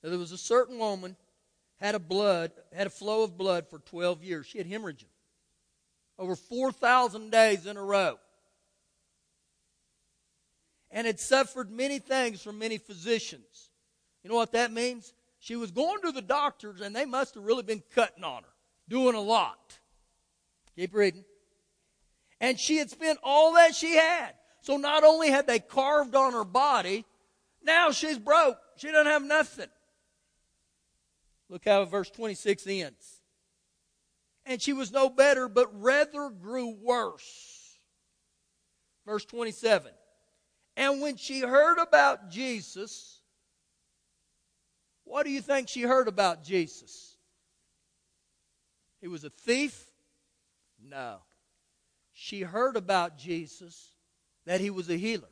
Now, 0.05 0.11
there 0.11 0.19
was 0.19 0.33
a 0.33 0.38
certain 0.38 0.79
woman 0.79 1.17
had 1.81 1.95
a 1.95 1.99
blood 1.99 2.53
had 2.75 2.87
a 2.87 2.90
flow 2.90 3.23
of 3.25 3.38
blood 3.38 3.67
for 3.69 3.79
12 3.79 4.23
years. 4.23 4.47
She 4.47 4.59
had 4.59 4.71
hemorrhaging 4.71 5.07
over 6.19 6.37
4,000 6.37 7.31
days 7.31 7.67
in 7.67 7.79
a 7.79 7.83
row. 7.83 8.19
And 10.90 11.07
had 11.07 11.19
suffered 11.19 11.71
many 11.71 11.99
things 11.99 12.43
from 12.43 12.59
many 12.59 12.79
physicians. 12.79 13.71
You 14.23 14.31
know 14.31 14.37
what 14.37 14.53
that 14.53 14.71
means? 14.71 15.14
She 15.40 15.57
was 15.57 15.71
going 15.71 16.03
to 16.03 16.12
the 16.12 16.23
doctors 16.23 16.83
and 16.83 16.95
they 16.95 17.07
must 17.07 17.35
have 17.35 17.45
really 17.45 17.62
been 17.62 17.83
cutting 17.95 18.25
on 18.25 18.43
her, 18.43 18.49
doing 18.88 19.14
a 19.14 19.21
lot. 19.21 19.79
Keep 20.77 20.95
reading. 20.95 21.25
And 22.40 22.61
she 22.61 22.77
had 22.77 22.90
spent 22.90 23.19
all 23.23 23.55
that 23.55 23.75
she 23.75 23.97
had. 23.97 24.35
So 24.61 24.77
not 24.77 25.03
only 25.03 25.31
had 25.31 25.47
they 25.47 25.59
carved 25.59 26.14
on 26.14 26.35
her 26.35 26.45
body, 26.45 27.07
now 27.62 27.90
she's 27.90 28.19
broke. 28.19 28.59
She 28.77 28.88
doesn't 28.88 29.11
have 29.11 29.25
nothing. 29.25 29.69
Look 31.48 31.64
how 31.66 31.85
verse 31.85 32.11
26 32.11 32.66
ends. 32.66 33.20
And 34.46 34.61
she 34.61 34.72
was 34.72 34.92
no 34.92 35.09
better, 35.09 35.48
but 35.48 35.68
rather 35.80 36.30
grew 36.30 36.74
worse. 36.74 37.78
Verse 39.07 39.24
27. 39.24 39.92
And 40.76 41.00
when 41.00 41.16
she 41.16 41.40
heard 41.40 41.78
about 41.78 42.30
Jesus, 42.30 43.20
what 45.04 45.24
do 45.24 45.30
you 45.30 45.40
think 45.40 45.68
she 45.68 45.83
heard 45.83 46.09
about 46.09 46.42
Jesus? 46.42 47.16
He 49.00 49.09
was 49.09 49.24
a 49.24 49.30
thief? 49.30 49.87
No. 50.83 51.18
She 52.12 52.40
heard 52.40 52.76
about 52.76 53.18
Jesus 53.18 53.90
that 54.46 54.61
he 54.61 54.70
was 54.70 54.90
a 54.90 54.96
healer. 54.96 55.28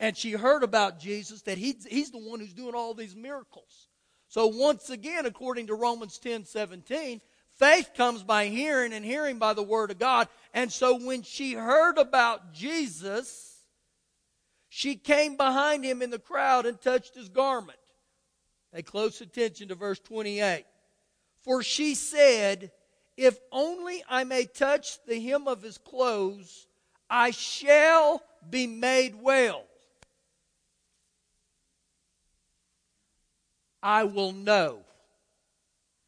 And 0.00 0.16
she 0.16 0.32
heard 0.32 0.62
about 0.62 0.98
Jesus 0.98 1.42
that 1.42 1.58
he, 1.58 1.76
he's 1.88 2.10
the 2.10 2.18
one 2.18 2.40
who's 2.40 2.54
doing 2.54 2.74
all 2.74 2.94
these 2.94 3.14
miracles. 3.14 3.88
So 4.32 4.46
once 4.46 4.88
again, 4.88 5.26
according 5.26 5.66
to 5.66 5.74
Romans 5.74 6.16
10 6.16 6.46
17, 6.46 7.20
faith 7.58 7.90
comes 7.94 8.22
by 8.22 8.46
hearing 8.46 8.94
and 8.94 9.04
hearing 9.04 9.38
by 9.38 9.52
the 9.52 9.62
word 9.62 9.90
of 9.90 9.98
God. 9.98 10.26
And 10.54 10.72
so 10.72 10.96
when 10.96 11.20
she 11.20 11.52
heard 11.52 11.98
about 11.98 12.54
Jesus, 12.54 13.58
she 14.70 14.96
came 14.96 15.36
behind 15.36 15.84
him 15.84 16.00
in 16.00 16.08
the 16.08 16.18
crowd 16.18 16.64
and 16.64 16.80
touched 16.80 17.14
his 17.14 17.28
garment. 17.28 17.78
Pay 18.74 18.80
close 18.80 19.20
attention 19.20 19.68
to 19.68 19.74
verse 19.74 19.98
28. 19.98 20.64
For 21.42 21.62
she 21.62 21.94
said, 21.94 22.72
If 23.18 23.38
only 23.52 24.02
I 24.08 24.24
may 24.24 24.46
touch 24.46 24.96
the 25.04 25.20
hem 25.20 25.46
of 25.46 25.60
his 25.60 25.76
clothes, 25.76 26.68
I 27.10 27.32
shall 27.32 28.22
be 28.48 28.66
made 28.66 29.14
well. 29.14 29.64
I 33.82 34.04
will 34.04 34.32
know. 34.32 34.80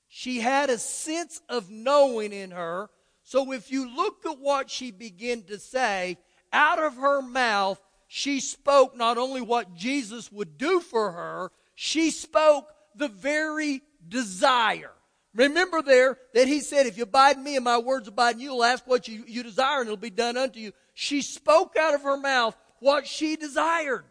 She 0.08 0.40
had 0.40 0.70
a 0.70 0.78
sense 0.78 1.40
of 1.48 1.70
knowing 1.70 2.32
in 2.32 2.52
her. 2.52 2.88
So 3.24 3.52
if 3.52 3.72
you 3.72 3.94
look 3.94 4.24
at 4.26 4.38
what 4.38 4.70
she 4.70 4.90
began 4.90 5.42
to 5.44 5.58
say, 5.58 6.18
out 6.52 6.78
of 6.78 6.96
her 6.96 7.20
mouth, 7.20 7.80
she 8.06 8.38
spoke 8.38 8.96
not 8.96 9.18
only 9.18 9.40
what 9.40 9.74
Jesus 9.74 10.30
would 10.30 10.56
do 10.56 10.78
for 10.78 11.10
her, 11.10 11.50
she 11.74 12.10
spoke 12.10 12.68
the 12.94 13.08
very 13.08 13.82
desire. 14.08 14.92
Remember 15.34 15.82
there 15.82 16.16
that 16.32 16.46
he 16.46 16.60
said, 16.60 16.86
If 16.86 16.96
you 16.96 17.02
abide 17.02 17.38
in 17.38 17.42
me 17.42 17.56
and 17.56 17.64
my 17.64 17.78
words 17.78 18.06
abide 18.06 18.36
in 18.36 18.40
you, 18.40 18.52
you'll 18.52 18.64
ask 18.64 18.86
what 18.86 19.08
you, 19.08 19.24
you 19.26 19.42
desire 19.42 19.80
and 19.80 19.88
it'll 19.88 19.96
be 19.96 20.10
done 20.10 20.36
unto 20.36 20.60
you. 20.60 20.72
She 20.94 21.22
spoke 21.22 21.76
out 21.76 21.94
of 21.94 22.02
her 22.02 22.16
mouth 22.16 22.56
what 22.78 23.06
she 23.06 23.34
desired. 23.34 24.04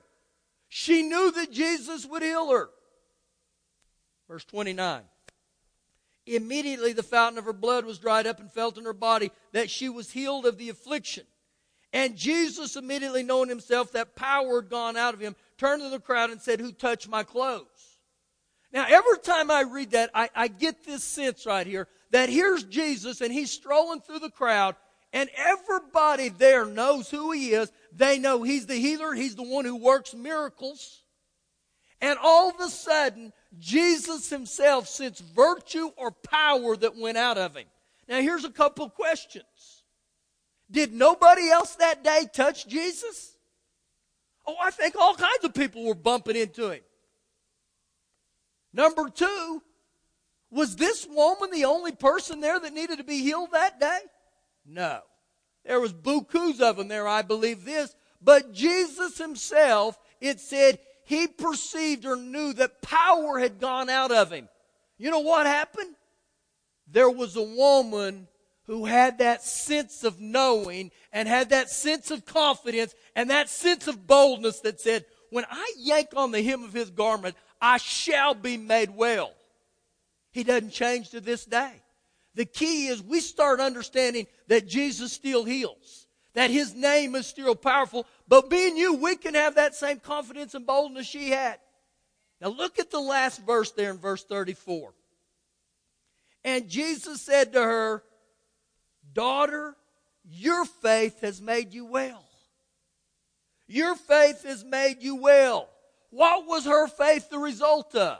She 0.67 1.03
knew 1.03 1.31
that 1.31 1.51
Jesus 1.51 2.05
would 2.05 2.23
heal 2.23 2.51
her. 2.51 2.69
Verse 4.33 4.45
29. 4.45 5.03
Immediately 6.25 6.93
the 6.93 7.03
fountain 7.03 7.37
of 7.37 7.45
her 7.45 7.53
blood 7.53 7.85
was 7.85 7.99
dried 7.99 8.25
up 8.25 8.39
and 8.39 8.51
felt 8.51 8.79
in 8.79 8.85
her 8.85 8.91
body 8.91 9.29
that 9.51 9.69
she 9.69 9.89
was 9.89 10.09
healed 10.09 10.47
of 10.47 10.57
the 10.57 10.69
affliction. 10.69 11.25
And 11.93 12.15
Jesus, 12.15 12.75
immediately 12.75 13.21
knowing 13.21 13.47
himself 13.47 13.91
that 13.91 14.15
power 14.15 14.59
had 14.59 14.71
gone 14.71 14.97
out 14.97 15.13
of 15.13 15.19
him, 15.19 15.35
turned 15.59 15.83
to 15.83 15.89
the 15.89 15.99
crowd 15.99 16.31
and 16.31 16.41
said, 16.41 16.59
Who 16.59 16.71
touched 16.71 17.07
my 17.07 17.21
clothes? 17.21 17.99
Now, 18.71 18.87
every 18.89 19.19
time 19.19 19.51
I 19.51 19.61
read 19.61 19.91
that, 19.91 20.09
I, 20.15 20.31
I 20.33 20.47
get 20.47 20.83
this 20.83 21.03
sense 21.03 21.45
right 21.45 21.67
here 21.67 21.87
that 22.09 22.29
here's 22.29 22.63
Jesus 22.63 23.21
and 23.21 23.31
he's 23.31 23.51
strolling 23.51 24.01
through 24.01 24.17
the 24.17 24.31
crowd, 24.31 24.75
and 25.13 25.29
everybody 25.37 26.29
there 26.29 26.65
knows 26.65 27.07
who 27.07 27.33
he 27.33 27.51
is. 27.51 27.71
They 27.95 28.17
know 28.17 28.41
he's 28.41 28.65
the 28.65 28.77
healer, 28.77 29.13
he's 29.13 29.35
the 29.35 29.43
one 29.43 29.65
who 29.65 29.75
works 29.75 30.15
miracles. 30.15 31.02
And 32.03 32.19
all 32.21 32.49
of 32.49 32.59
a 32.59 32.67
sudden, 32.67 33.31
Jesus 33.57 34.29
himself 34.29 34.89
sensed 34.89 35.23
virtue 35.33 35.89
or 35.95 36.11
power 36.11 36.75
that 36.75 36.97
went 36.97 37.17
out 37.17 37.37
of 37.37 37.55
him. 37.55 37.67
Now, 38.09 38.19
here's 38.19 38.43
a 38.43 38.51
couple 38.51 38.89
questions. 38.89 39.83
Did 40.69 40.91
nobody 40.91 41.49
else 41.49 41.75
that 41.75 42.03
day 42.03 42.27
touch 42.33 42.67
Jesus? 42.67 43.37
Oh, 44.45 44.57
I 44.61 44.69
think 44.71 44.97
all 44.97 45.15
kinds 45.15 45.45
of 45.45 45.53
people 45.53 45.85
were 45.85 45.95
bumping 45.95 46.35
into 46.35 46.71
him. 46.71 46.81
Number 48.73 49.07
two, 49.07 49.63
was 50.51 50.75
this 50.75 51.07
woman 51.09 51.51
the 51.51 51.63
only 51.63 51.93
person 51.93 52.41
there 52.41 52.59
that 52.59 52.73
needed 52.73 52.97
to 52.97 53.05
be 53.05 53.19
healed 53.19 53.53
that 53.53 53.79
day? 53.79 53.99
No. 54.65 54.99
There 55.63 55.79
was 55.79 55.93
bukus 55.93 56.59
of 56.59 56.75
them 56.75 56.89
there, 56.89 57.07
I 57.07 57.21
believe 57.21 57.63
this. 57.63 57.95
But 58.21 58.51
Jesus 58.51 59.17
himself, 59.17 59.97
it 60.19 60.41
said, 60.41 60.79
he 61.05 61.27
perceived 61.27 62.05
or 62.05 62.15
knew 62.15 62.53
that 62.53 62.81
power 62.81 63.39
had 63.39 63.59
gone 63.59 63.89
out 63.89 64.11
of 64.11 64.31
him. 64.31 64.47
You 64.97 65.11
know 65.11 65.19
what 65.19 65.45
happened? 65.45 65.95
There 66.87 67.09
was 67.09 67.35
a 67.35 67.43
woman 67.43 68.27
who 68.65 68.85
had 68.85 69.17
that 69.17 69.43
sense 69.43 70.03
of 70.03 70.19
knowing 70.19 70.91
and 71.11 71.27
had 71.27 71.49
that 71.49 71.69
sense 71.69 72.11
of 72.11 72.25
confidence 72.25 72.95
and 73.15 73.29
that 73.29 73.49
sense 73.49 73.87
of 73.87 74.07
boldness 74.07 74.61
that 74.61 74.79
said, 74.79 75.05
when 75.29 75.45
I 75.49 75.73
yank 75.77 76.09
on 76.15 76.31
the 76.31 76.41
hem 76.41 76.63
of 76.63 76.73
his 76.73 76.89
garment, 76.89 77.35
I 77.59 77.77
shall 77.77 78.33
be 78.33 78.57
made 78.57 78.89
well. 78.91 79.33
He 80.31 80.43
doesn't 80.43 80.71
change 80.71 81.09
to 81.09 81.19
this 81.19 81.45
day. 81.45 81.81
The 82.35 82.45
key 82.45 82.87
is 82.87 83.01
we 83.01 83.19
start 83.19 83.59
understanding 83.59 84.27
that 84.47 84.67
Jesus 84.67 85.11
still 85.11 85.43
heals 85.43 86.02
that 86.33 86.49
his 86.49 86.73
name 86.73 87.15
is 87.15 87.27
still 87.27 87.55
powerful. 87.55 88.05
But 88.27 88.49
being 88.49 88.75
you, 88.75 88.95
we 88.95 89.15
can 89.15 89.35
have 89.35 89.55
that 89.55 89.75
same 89.75 89.99
confidence 89.99 90.53
and 90.55 90.65
boldness 90.65 91.07
she 91.07 91.29
had. 91.29 91.59
Now 92.41 92.49
look 92.49 92.79
at 92.79 92.91
the 92.91 92.99
last 92.99 93.45
verse 93.45 93.71
there 93.71 93.91
in 93.91 93.97
verse 93.97 94.23
34. 94.23 94.93
And 96.43 96.67
Jesus 96.67 97.21
said 97.21 97.53
to 97.53 97.61
her, 97.61 98.03
Daughter, 99.13 99.75
your 100.29 100.65
faith 100.65 101.21
has 101.21 101.41
made 101.41 101.73
you 101.73 101.85
well. 101.85 102.25
Your 103.67 103.95
faith 103.95 104.43
has 104.43 104.63
made 104.63 105.01
you 105.01 105.15
well. 105.15 105.69
What 106.09 106.47
was 106.47 106.65
her 106.65 106.87
faith 106.87 107.29
the 107.29 107.39
result 107.39 107.95
of? 107.95 108.19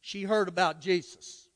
She 0.00 0.22
heard 0.22 0.48
about 0.48 0.80
Jesus. 0.80 1.48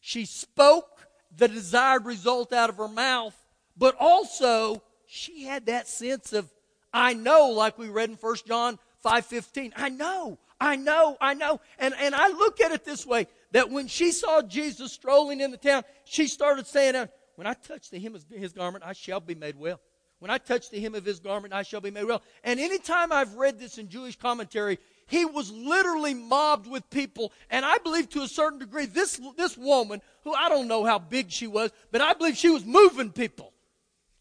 She 0.00 0.24
spoke 0.24 1.06
the 1.34 1.48
desired 1.48 2.04
result 2.04 2.52
out 2.52 2.70
of 2.70 2.76
her 2.76 2.88
mouth 2.88 3.36
but 3.76 3.96
also 3.98 4.82
she 5.06 5.44
had 5.44 5.66
that 5.66 5.88
sense 5.88 6.32
of, 6.32 6.50
I 6.92 7.14
know, 7.14 7.50
like 7.50 7.78
we 7.78 7.88
read 7.88 8.10
in 8.10 8.16
1 8.16 8.36
John 8.46 8.78
5.15. 9.04 9.72
I 9.76 9.88
know, 9.88 10.38
I 10.60 10.76
know, 10.76 11.16
I 11.20 11.34
know. 11.34 11.60
And, 11.78 11.94
and 11.98 12.14
I 12.14 12.28
look 12.28 12.60
at 12.60 12.72
it 12.72 12.84
this 12.84 13.04
way, 13.06 13.26
that 13.52 13.70
when 13.70 13.88
she 13.88 14.12
saw 14.12 14.42
Jesus 14.42 14.92
strolling 14.92 15.40
in 15.40 15.50
the 15.50 15.56
town, 15.56 15.82
she 16.04 16.26
started 16.26 16.66
saying, 16.66 16.94
uh, 16.96 17.06
when 17.36 17.46
I 17.46 17.54
touch 17.54 17.90
the 17.90 17.98
hem 17.98 18.14
of 18.14 18.24
his 18.28 18.52
garment, 18.52 18.84
I 18.86 18.92
shall 18.92 19.20
be 19.20 19.34
made 19.34 19.58
well. 19.58 19.80
When 20.18 20.30
I 20.30 20.38
touch 20.38 20.70
the 20.70 20.80
hem 20.80 20.94
of 20.94 21.04
his 21.04 21.18
garment, 21.18 21.52
I 21.52 21.62
shall 21.62 21.80
be 21.80 21.90
made 21.90 22.04
well. 22.04 22.22
And 22.44 22.60
anytime 22.60 23.10
I've 23.10 23.34
read 23.34 23.58
this 23.58 23.78
in 23.78 23.88
Jewish 23.88 24.16
commentary, 24.16 24.78
he 25.06 25.24
was 25.24 25.50
literally 25.50 26.14
mobbed 26.14 26.70
with 26.70 26.88
people. 26.90 27.32
And 27.50 27.64
I 27.64 27.78
believe 27.78 28.08
to 28.10 28.22
a 28.22 28.28
certain 28.28 28.60
degree, 28.60 28.86
this, 28.86 29.20
this 29.36 29.58
woman, 29.58 30.00
who 30.22 30.32
I 30.32 30.48
don't 30.48 30.68
know 30.68 30.84
how 30.84 30.98
big 30.98 31.30
she 31.30 31.48
was, 31.48 31.72
but 31.90 32.00
I 32.00 32.14
believe 32.14 32.36
she 32.36 32.50
was 32.50 32.64
moving 32.64 33.10
people. 33.10 33.52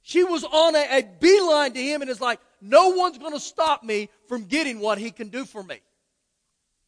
She 0.03 0.23
was 0.23 0.43
on 0.43 0.75
a, 0.75 0.99
a 0.99 1.03
beeline 1.19 1.73
to 1.73 1.81
him 1.81 2.01
and 2.01 2.09
is 2.09 2.21
like, 2.21 2.39
no 2.61 2.89
one's 2.89 3.17
going 3.17 3.33
to 3.33 3.39
stop 3.39 3.83
me 3.83 4.09
from 4.27 4.45
getting 4.45 4.79
what 4.79 4.97
he 4.97 5.11
can 5.11 5.29
do 5.29 5.45
for 5.45 5.63
me. 5.63 5.79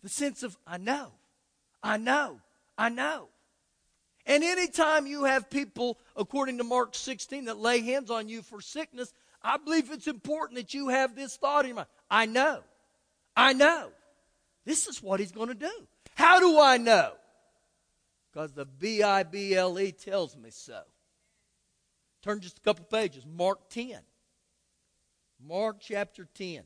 The 0.01 0.09
sense 0.09 0.43
of, 0.43 0.57
I 0.67 0.77
know, 0.77 1.11
I 1.81 1.97
know, 1.97 2.39
I 2.77 2.89
know. 2.89 3.29
And 4.25 4.43
anytime 4.43 5.05
you 5.05 5.25
have 5.25 5.49
people, 5.49 5.97
according 6.15 6.57
to 6.57 6.63
Mark 6.63 6.95
16, 6.95 7.45
that 7.45 7.57
lay 7.57 7.81
hands 7.81 8.09
on 8.09 8.29
you 8.29 8.41
for 8.41 8.61
sickness, 8.61 9.13
I 9.41 9.57
believe 9.57 9.91
it's 9.91 10.07
important 10.07 10.57
that 10.57 10.73
you 10.73 10.89
have 10.89 11.15
this 11.15 11.35
thought 11.35 11.65
in 11.65 11.69
your 11.69 11.75
mind. 11.75 11.87
I 12.09 12.25
know. 12.25 12.61
I 13.35 13.53
know. 13.53 13.89
This 14.65 14.87
is 14.87 15.03
what 15.03 15.19
he's 15.19 15.31
going 15.31 15.49
to 15.49 15.53
do. 15.53 15.71
How 16.15 16.39
do 16.39 16.59
I 16.59 16.77
know? 16.77 17.13
Because 18.31 18.53
the 18.53 18.65
B 18.65 19.03
I 19.03 19.23
B 19.23 19.55
L 19.55 19.77
E 19.79 19.91
tells 19.91 20.37
me 20.37 20.49
so. 20.49 20.81
Turn 22.23 22.39
just 22.39 22.57
a 22.57 22.61
couple 22.61 22.85
pages. 22.85 23.25
Mark 23.25 23.69
10. 23.69 23.99
Mark 25.45 25.77
chapter 25.81 26.27
10. 26.33 26.63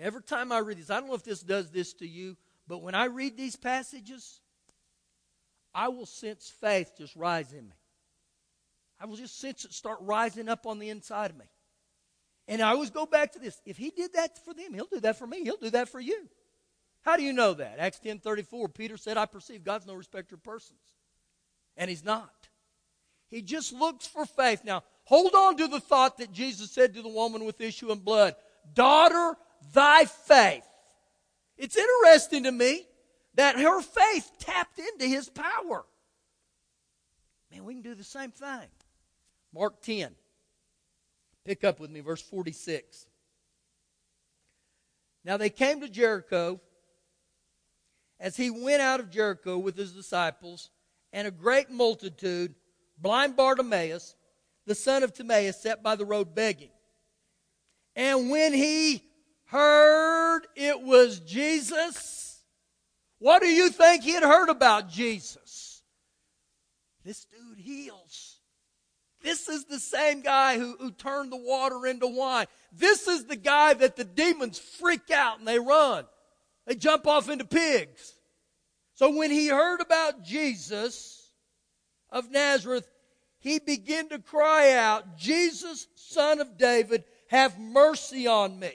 Every 0.00 0.22
time 0.22 0.50
I 0.50 0.58
read 0.58 0.78
this, 0.78 0.90
I 0.90 0.98
don't 0.98 1.08
know 1.08 1.14
if 1.14 1.24
this 1.24 1.42
does 1.42 1.70
this 1.70 1.92
to 1.94 2.06
you, 2.06 2.36
but 2.66 2.82
when 2.82 2.94
I 2.94 3.04
read 3.06 3.36
these 3.36 3.56
passages, 3.56 4.40
I 5.74 5.88
will 5.88 6.06
sense 6.06 6.52
faith 6.60 6.92
just 6.96 7.14
rise 7.16 7.52
in 7.52 7.68
me. 7.68 7.74
I 9.00 9.06
will 9.06 9.16
just 9.16 9.38
sense 9.38 9.64
it 9.64 9.72
start 9.72 9.98
rising 10.00 10.48
up 10.48 10.66
on 10.66 10.78
the 10.78 10.88
inside 10.88 11.30
of 11.30 11.36
me. 11.36 11.44
And 12.46 12.62
I 12.62 12.70
always 12.70 12.90
go 12.90 13.04
back 13.04 13.32
to 13.32 13.38
this. 13.38 13.60
If 13.66 13.76
he 13.76 13.90
did 13.90 14.14
that 14.14 14.42
for 14.44 14.54
them, 14.54 14.72
he'll 14.72 14.86
do 14.86 15.00
that 15.00 15.18
for 15.18 15.26
me. 15.26 15.42
He'll 15.42 15.56
do 15.56 15.70
that 15.70 15.88
for 15.88 16.00
you. 16.00 16.28
How 17.02 17.16
do 17.16 17.22
you 17.22 17.32
know 17.32 17.54
that? 17.54 17.78
Acts 17.78 18.00
10:34, 18.00 18.72
Peter 18.72 18.96
said, 18.96 19.16
I 19.16 19.26
perceive 19.26 19.64
God's 19.64 19.86
no 19.86 19.94
respecter 19.94 20.36
of 20.36 20.42
persons. 20.42 20.80
And 21.76 21.90
he's 21.90 22.04
not. 22.04 22.37
He 23.30 23.42
just 23.42 23.72
looks 23.72 24.06
for 24.06 24.24
faith. 24.24 24.62
Now, 24.64 24.82
hold 25.04 25.34
on 25.34 25.56
to 25.58 25.68
the 25.68 25.80
thought 25.80 26.18
that 26.18 26.32
Jesus 26.32 26.70
said 26.70 26.94
to 26.94 27.02
the 27.02 27.08
woman 27.08 27.44
with 27.44 27.60
issue 27.60 27.90
of 27.90 28.04
blood, 28.04 28.34
Daughter, 28.74 29.36
thy 29.72 30.04
faith. 30.04 30.64
It's 31.56 31.76
interesting 31.76 32.44
to 32.44 32.52
me 32.52 32.86
that 33.34 33.58
her 33.58 33.80
faith 33.80 34.30
tapped 34.38 34.78
into 34.78 35.06
his 35.06 35.28
power. 35.28 35.84
Man, 37.50 37.64
we 37.64 37.74
can 37.74 37.82
do 37.82 37.94
the 37.94 38.04
same 38.04 38.30
thing. 38.30 38.68
Mark 39.52 39.80
10. 39.82 40.14
Pick 41.44 41.64
up 41.64 41.80
with 41.80 41.90
me, 41.90 42.00
verse 42.00 42.20
46. 42.20 43.06
Now 45.24 45.36
they 45.36 45.50
came 45.50 45.80
to 45.80 45.88
Jericho. 45.88 46.60
As 48.20 48.36
he 48.36 48.50
went 48.50 48.82
out 48.82 48.98
of 48.98 49.10
Jericho 49.10 49.58
with 49.58 49.76
his 49.76 49.92
disciples 49.92 50.70
and 51.12 51.28
a 51.28 51.30
great 51.30 51.70
multitude, 51.70 52.54
blind 53.00 53.36
Bartimaeus, 53.36 54.14
the 54.66 54.74
son 54.74 55.02
of 55.02 55.12
Timaeus, 55.12 55.60
sat 55.60 55.82
by 55.82 55.96
the 55.96 56.04
road 56.04 56.34
begging. 56.34 56.70
And 57.96 58.30
when 58.30 58.52
he 58.52 59.02
heard 59.46 60.42
it 60.54 60.82
was 60.82 61.20
Jesus, 61.20 62.42
what 63.18 63.42
do 63.42 63.48
you 63.48 63.70
think 63.70 64.02
he 64.04 64.12
had 64.12 64.22
heard 64.22 64.48
about 64.48 64.88
Jesus? 64.88 65.82
This 67.04 67.24
dude 67.24 67.58
heals. 67.58 68.38
This 69.22 69.48
is 69.48 69.64
the 69.64 69.80
same 69.80 70.20
guy 70.20 70.58
who, 70.58 70.76
who 70.78 70.92
turned 70.92 71.32
the 71.32 71.36
water 71.36 71.86
into 71.86 72.06
wine. 72.06 72.46
This 72.72 73.08
is 73.08 73.24
the 73.24 73.36
guy 73.36 73.74
that 73.74 73.96
the 73.96 74.04
demons 74.04 74.58
freak 74.58 75.10
out 75.10 75.38
and 75.38 75.48
they 75.48 75.58
run. 75.58 76.04
They 76.66 76.76
jump 76.76 77.06
off 77.06 77.28
into 77.28 77.44
pigs. 77.44 78.14
So 78.94 79.16
when 79.16 79.30
he 79.30 79.48
heard 79.48 79.80
about 79.80 80.22
Jesus 80.22 81.17
of 82.10 82.30
Nazareth, 82.30 82.88
he 83.40 83.58
began 83.58 84.08
to 84.08 84.18
cry 84.18 84.72
out, 84.72 85.16
Jesus, 85.16 85.86
son 85.94 86.40
of 86.40 86.58
David, 86.58 87.04
have 87.28 87.58
mercy 87.58 88.26
on 88.26 88.58
me. 88.58 88.72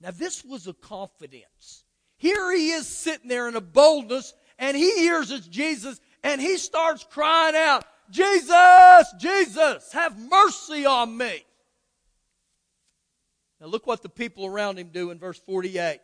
Now, 0.00 0.10
this 0.10 0.44
was 0.44 0.66
a 0.66 0.72
confidence. 0.72 1.84
Here 2.16 2.52
he 2.52 2.70
is 2.70 2.86
sitting 2.86 3.28
there 3.28 3.48
in 3.48 3.56
a 3.56 3.60
boldness, 3.60 4.34
and 4.58 4.76
he 4.76 4.92
hears 4.98 5.30
it's 5.30 5.46
Jesus, 5.46 6.00
and 6.22 6.40
he 6.40 6.56
starts 6.56 7.06
crying 7.08 7.54
out, 7.54 7.84
Jesus, 8.10 9.14
Jesus, 9.18 9.92
have 9.92 10.18
mercy 10.18 10.84
on 10.84 11.16
me. 11.16 11.44
Now, 13.60 13.66
look 13.66 13.86
what 13.86 14.02
the 14.02 14.08
people 14.08 14.46
around 14.46 14.78
him 14.78 14.88
do 14.92 15.10
in 15.10 15.18
verse 15.18 15.38
48. 15.38 16.00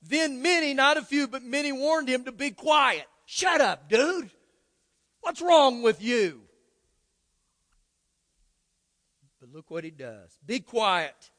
Then 0.00 0.42
many, 0.42 0.74
not 0.74 0.96
a 0.96 1.02
few, 1.02 1.26
but 1.26 1.42
many 1.42 1.72
warned 1.72 2.08
him 2.08 2.24
to 2.24 2.32
be 2.32 2.50
quiet. 2.50 3.04
Shut 3.26 3.60
up, 3.60 3.88
dude. 3.88 4.30
What's 5.24 5.40
wrong 5.40 5.80
with 5.80 6.02
you? 6.02 6.42
But 9.40 9.50
look 9.54 9.70
what 9.70 9.82
he 9.82 9.90
does. 9.90 10.38
Be 10.44 10.60
quiet. 10.60 11.30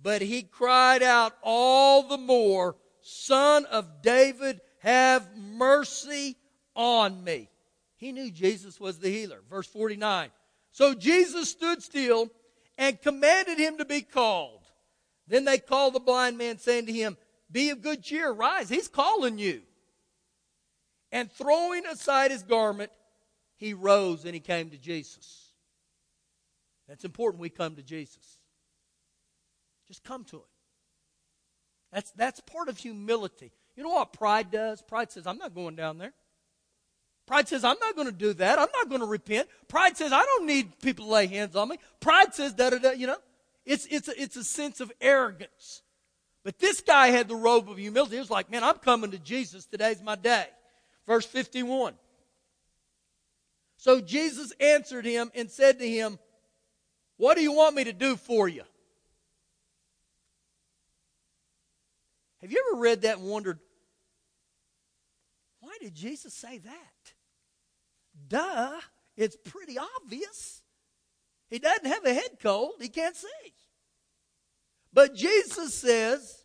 But 0.00 0.22
he 0.22 0.42
cried 0.42 1.02
out 1.02 1.34
all 1.42 2.02
the 2.02 2.16
more, 2.16 2.76
Son 3.02 3.66
of 3.66 4.00
David, 4.00 4.62
have 4.78 5.36
mercy 5.36 6.36
on 6.74 7.22
me. 7.22 7.50
He 7.98 8.10
knew 8.10 8.30
Jesus 8.30 8.80
was 8.80 8.98
the 8.98 9.10
healer. 9.10 9.42
Verse 9.50 9.66
49. 9.66 10.30
So 10.72 10.94
Jesus 10.94 11.50
stood 11.50 11.82
still 11.82 12.30
and 12.78 13.02
commanded 13.02 13.58
him 13.58 13.76
to 13.76 13.84
be 13.84 14.00
called. 14.00 14.62
Then 15.26 15.44
they 15.44 15.58
called 15.58 15.92
the 15.92 16.00
blind 16.00 16.38
man, 16.38 16.56
saying 16.56 16.86
to 16.86 16.92
him, 16.92 17.18
Be 17.52 17.68
of 17.68 17.82
good 17.82 18.02
cheer, 18.02 18.32
rise. 18.32 18.70
He's 18.70 18.88
calling 18.88 19.36
you. 19.36 19.60
And 21.10 21.30
throwing 21.32 21.86
aside 21.86 22.30
his 22.30 22.42
garment, 22.42 22.90
he 23.56 23.74
rose 23.74 24.24
and 24.24 24.34
he 24.34 24.40
came 24.40 24.70
to 24.70 24.78
Jesus. 24.78 25.52
That's 26.88 27.04
important 27.04 27.40
we 27.40 27.50
come 27.50 27.76
to 27.76 27.82
Jesus. 27.82 28.38
Just 29.86 30.04
come 30.04 30.24
to 30.24 30.36
him. 30.36 30.42
That's, 31.92 32.10
that's 32.12 32.40
part 32.40 32.68
of 32.68 32.78
humility. 32.78 33.52
You 33.76 33.82
know 33.82 33.90
what 33.90 34.12
pride 34.12 34.50
does? 34.50 34.82
Pride 34.82 35.10
says, 35.10 35.26
I'm 35.26 35.38
not 35.38 35.54
going 35.54 35.76
down 35.76 35.98
there. 35.98 36.12
Pride 37.26 37.48
says, 37.48 37.64
I'm 37.64 37.76
not 37.80 37.94
going 37.94 38.06
to 38.06 38.12
do 38.12 38.32
that. 38.34 38.58
I'm 38.58 38.68
not 38.74 38.88
going 38.88 39.00
to 39.00 39.06
repent. 39.06 39.48
Pride 39.68 39.96
says, 39.96 40.12
I 40.12 40.24
don't 40.24 40.46
need 40.46 40.78
people 40.80 41.06
to 41.06 41.12
lay 41.12 41.26
hands 41.26 41.56
on 41.56 41.68
me. 41.68 41.78
Pride 42.00 42.34
says, 42.34 42.54
da 42.54 42.70
da 42.70 42.78
da, 42.78 42.90
you 42.90 43.06
know. 43.06 43.18
It's, 43.66 43.86
it's, 43.90 44.08
a, 44.08 44.20
it's 44.20 44.36
a 44.36 44.44
sense 44.44 44.80
of 44.80 44.90
arrogance. 45.00 45.82
But 46.42 46.58
this 46.58 46.80
guy 46.80 47.08
had 47.08 47.28
the 47.28 47.36
robe 47.36 47.70
of 47.70 47.76
humility. 47.76 48.14
He 48.14 48.20
was 48.20 48.30
like, 48.30 48.50
man, 48.50 48.64
I'm 48.64 48.78
coming 48.78 49.10
to 49.10 49.18
Jesus. 49.18 49.66
Today's 49.66 50.02
my 50.02 50.16
day. 50.16 50.46
Verse 51.08 51.24
51. 51.24 51.94
So 53.78 54.00
Jesus 54.00 54.52
answered 54.60 55.06
him 55.06 55.30
and 55.34 55.50
said 55.50 55.78
to 55.78 55.88
him, 55.88 56.18
What 57.16 57.36
do 57.36 57.42
you 57.42 57.52
want 57.52 57.74
me 57.74 57.84
to 57.84 57.94
do 57.94 58.14
for 58.14 58.46
you? 58.46 58.62
Have 62.42 62.52
you 62.52 62.62
ever 62.70 62.80
read 62.80 63.02
that 63.02 63.18
and 63.18 63.26
wondered, 63.26 63.58
why 65.60 65.72
did 65.80 65.94
Jesus 65.94 66.34
say 66.34 66.58
that? 66.58 67.12
Duh, 68.28 68.78
it's 69.16 69.36
pretty 69.36 69.78
obvious. 69.78 70.60
He 71.48 71.58
doesn't 71.58 71.86
have 71.86 72.04
a 72.04 72.12
head 72.12 72.36
cold, 72.42 72.74
he 72.82 72.90
can't 72.90 73.16
see. 73.16 73.54
But 74.92 75.14
Jesus 75.14 75.72
says, 75.74 76.44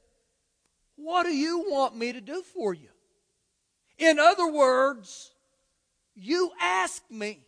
What 0.96 1.24
do 1.24 1.36
you 1.36 1.66
want 1.68 1.98
me 1.98 2.14
to 2.14 2.22
do 2.22 2.42
for 2.42 2.74
you? 2.74 2.93
In 3.98 4.20
other 4.20 4.52
words, 4.52 5.32
you 6.16 6.52
ask 6.60 7.04
me, 7.10 7.40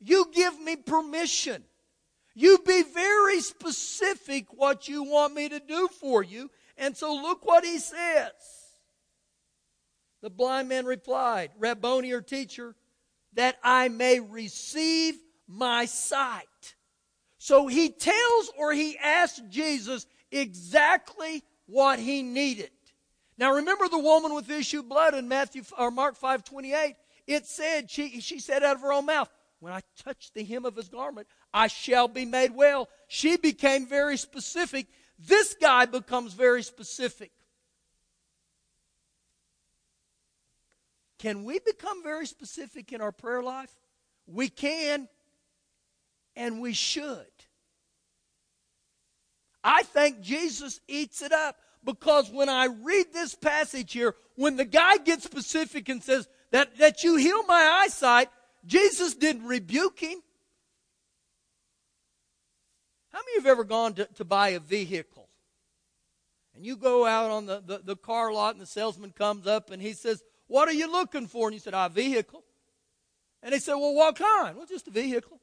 you 0.00 0.30
give 0.32 0.60
me 0.60 0.76
permission. 0.76 1.64
You 2.34 2.58
be 2.58 2.82
very 2.82 3.40
specific 3.40 4.46
what 4.50 4.88
you 4.88 5.02
want 5.02 5.34
me 5.34 5.48
to 5.48 5.58
do 5.60 5.88
for 6.00 6.22
you. 6.22 6.50
And 6.76 6.96
so 6.96 7.12
look 7.12 7.44
what 7.44 7.64
he 7.64 7.78
says. 7.78 8.32
The 10.22 10.30
blind 10.30 10.68
man 10.68 10.86
replied, 10.86 11.50
Rabboni 11.58 12.12
or 12.12 12.20
teacher, 12.20 12.74
that 13.34 13.56
I 13.62 13.88
may 13.88 14.20
receive 14.20 15.16
my 15.46 15.86
sight. 15.86 16.74
So 17.38 17.66
he 17.66 17.88
tells 17.90 18.50
or 18.56 18.72
he 18.72 18.96
asks 18.98 19.40
Jesus 19.48 20.06
exactly 20.30 21.42
what 21.66 21.98
he 21.98 22.22
needed. 22.22 22.70
Now 23.38 23.52
remember 23.52 23.88
the 23.88 24.00
woman 24.00 24.34
with 24.34 24.48
the 24.48 24.58
issue 24.58 24.80
of 24.80 24.88
blood 24.88 25.14
in 25.14 25.28
Matthew 25.28 25.62
or 25.78 25.90
Mark 25.90 26.16
5 26.16 26.44
28. 26.44 26.96
It 27.26 27.46
said, 27.46 27.90
she, 27.90 28.20
she 28.20 28.40
said 28.40 28.62
out 28.62 28.76
of 28.76 28.82
her 28.82 28.92
own 28.92 29.06
mouth, 29.06 29.30
When 29.60 29.72
I 29.72 29.80
touch 30.02 30.32
the 30.32 30.42
hem 30.44 30.64
of 30.64 30.74
his 30.74 30.88
garment, 30.88 31.28
I 31.54 31.68
shall 31.68 32.08
be 32.08 32.24
made 32.24 32.54
well. 32.54 32.88
She 33.06 33.36
became 33.36 33.86
very 33.86 34.16
specific. 34.16 34.88
This 35.18 35.54
guy 35.60 35.84
becomes 35.84 36.34
very 36.34 36.62
specific. 36.62 37.30
Can 41.18 41.44
we 41.44 41.58
become 41.58 42.02
very 42.02 42.26
specific 42.26 42.92
in 42.92 43.00
our 43.00 43.12
prayer 43.12 43.42
life? 43.42 43.72
We 44.26 44.48
can, 44.48 45.08
and 46.36 46.60
we 46.60 46.72
should. 46.72 47.26
I 49.64 49.82
think 49.82 50.20
Jesus 50.20 50.80
eats 50.86 51.22
it 51.22 51.32
up 51.32 51.56
because 51.84 52.30
when 52.30 52.48
I 52.48 52.66
read 52.66 53.06
this 53.12 53.34
passage 53.34 53.92
here, 53.92 54.14
when 54.36 54.56
the 54.56 54.64
guy 54.64 54.98
gets 54.98 55.24
specific 55.24 55.88
and 55.88 56.02
says 56.02 56.28
that, 56.50 56.78
that 56.78 57.04
you 57.04 57.16
heal 57.16 57.44
my 57.44 57.82
eyesight, 57.82 58.28
Jesus 58.66 59.14
didn't 59.14 59.46
rebuke 59.46 60.00
him. 60.00 60.18
How 63.12 63.18
many 63.18 63.38
of 63.38 63.44
you 63.44 63.48
have 63.48 63.58
ever 63.58 63.64
gone 63.64 63.94
to, 63.94 64.04
to 64.16 64.24
buy 64.24 64.50
a 64.50 64.60
vehicle? 64.60 65.28
And 66.54 66.66
you 66.66 66.76
go 66.76 67.06
out 67.06 67.30
on 67.30 67.46
the, 67.46 67.62
the, 67.64 67.78
the 67.84 67.96
car 67.96 68.32
lot 68.32 68.54
and 68.54 68.60
the 68.60 68.66
salesman 68.66 69.12
comes 69.12 69.46
up 69.46 69.70
and 69.70 69.80
he 69.80 69.92
says, 69.92 70.22
what 70.48 70.68
are 70.68 70.72
you 70.72 70.90
looking 70.90 71.26
for? 71.26 71.48
And 71.48 71.54
you 71.54 71.60
said, 71.60 71.74
a 71.74 71.88
vehicle. 71.88 72.44
And 73.42 73.52
they 73.52 73.58
said, 73.58 73.74
Well, 73.74 73.94
what 73.94 74.16
kind? 74.16 74.56
Well, 74.56 74.66
just 74.66 74.88
a 74.88 74.90
vehicle. 74.90 75.40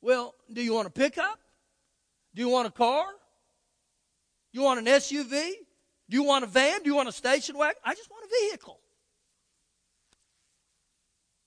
Well, 0.00 0.34
do 0.50 0.62
you 0.62 0.72
want 0.72 0.88
a 0.88 0.90
pickup? 0.90 1.38
Do 2.34 2.42
you 2.42 2.48
want 2.48 2.68
a 2.68 2.70
car? 2.70 3.04
You 4.52 4.62
want 4.62 4.80
an 4.80 4.86
SUV? 4.86 5.52
Do 6.08 6.16
you 6.16 6.24
want 6.24 6.44
a 6.44 6.48
van? 6.48 6.82
Do 6.82 6.90
you 6.90 6.96
want 6.96 7.08
a 7.08 7.12
station 7.12 7.56
wagon? 7.56 7.80
I 7.84 7.94
just 7.94 8.10
want 8.10 8.24
a 8.24 8.28
vehicle. 8.46 8.80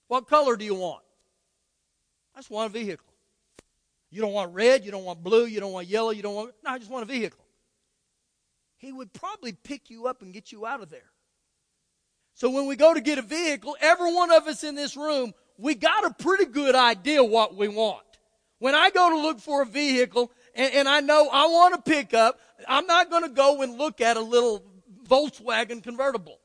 What 0.08 0.28
color 0.28 0.56
do 0.56 0.64
you 0.64 0.76
want? 0.76 1.04
I 2.36 2.40
just 2.40 2.50
want 2.50 2.70
a 2.70 2.80
vehicle. 2.80 3.14
You 4.10 4.22
don't 4.22 4.34
want 4.34 4.54
red, 4.54 4.86
you 4.86 4.92
don't 4.92 5.04
want 5.06 5.24
blue, 5.24 5.46
you 5.46 5.60
don't 5.60 5.72
want 5.72 5.88
yellow, 5.88 6.12
you 6.12 6.22
don't 6.22 6.36
want. 6.36 6.54
No, 6.64 6.72
I 6.72 6.78
just 6.78 6.92
want 6.92 7.04
a 7.04 7.12
vehicle. 7.12 7.44
He 8.78 8.92
would 8.92 9.12
probably 9.12 9.54
pick 9.54 9.90
you 9.90 10.08
up 10.08 10.22
and 10.22 10.34
get 10.34 10.52
you 10.52 10.66
out 10.66 10.82
of 10.84 10.90
there. 10.90 11.12
So 12.36 12.50
when 12.50 12.68
we 12.68 12.76
go 12.76 12.94
to 12.94 13.02
get 13.02 13.18
a 13.18 13.24
vehicle, 13.24 13.76
every 13.82 14.14
one 14.14 14.32
of 14.32 14.48
us 14.48 14.64
in 14.64 14.76
this 14.76 14.96
room, 14.96 15.34
we 15.58 15.76
got 15.76 16.06
a 16.06 16.14
pretty 16.14 16.46
good 16.46 16.76
idea 16.76 17.24
what 17.24 17.56
we 17.56 17.68
want. 17.68 18.04
When 18.60 18.76
I 18.76 18.92
go 18.92 19.10
to 19.10 19.18
look 19.18 19.40
for 19.40 19.62
a 19.62 19.66
vehicle 19.66 20.32
and, 20.54 20.74
and 20.74 20.90
I 20.90 21.00
know 21.00 21.30
I 21.32 21.46
want 21.48 21.76
to 21.76 21.92
pick 21.92 22.14
up, 22.14 22.40
I'm 22.68 22.86
not 22.86 23.10
going 23.10 23.24
to 23.24 23.30
go 23.30 23.62
and 23.62 23.78
look 23.78 24.02
at 24.02 24.18
a 24.18 24.22
little 24.22 24.64
Volkswagen 25.08 25.84
convertible. 25.84 26.40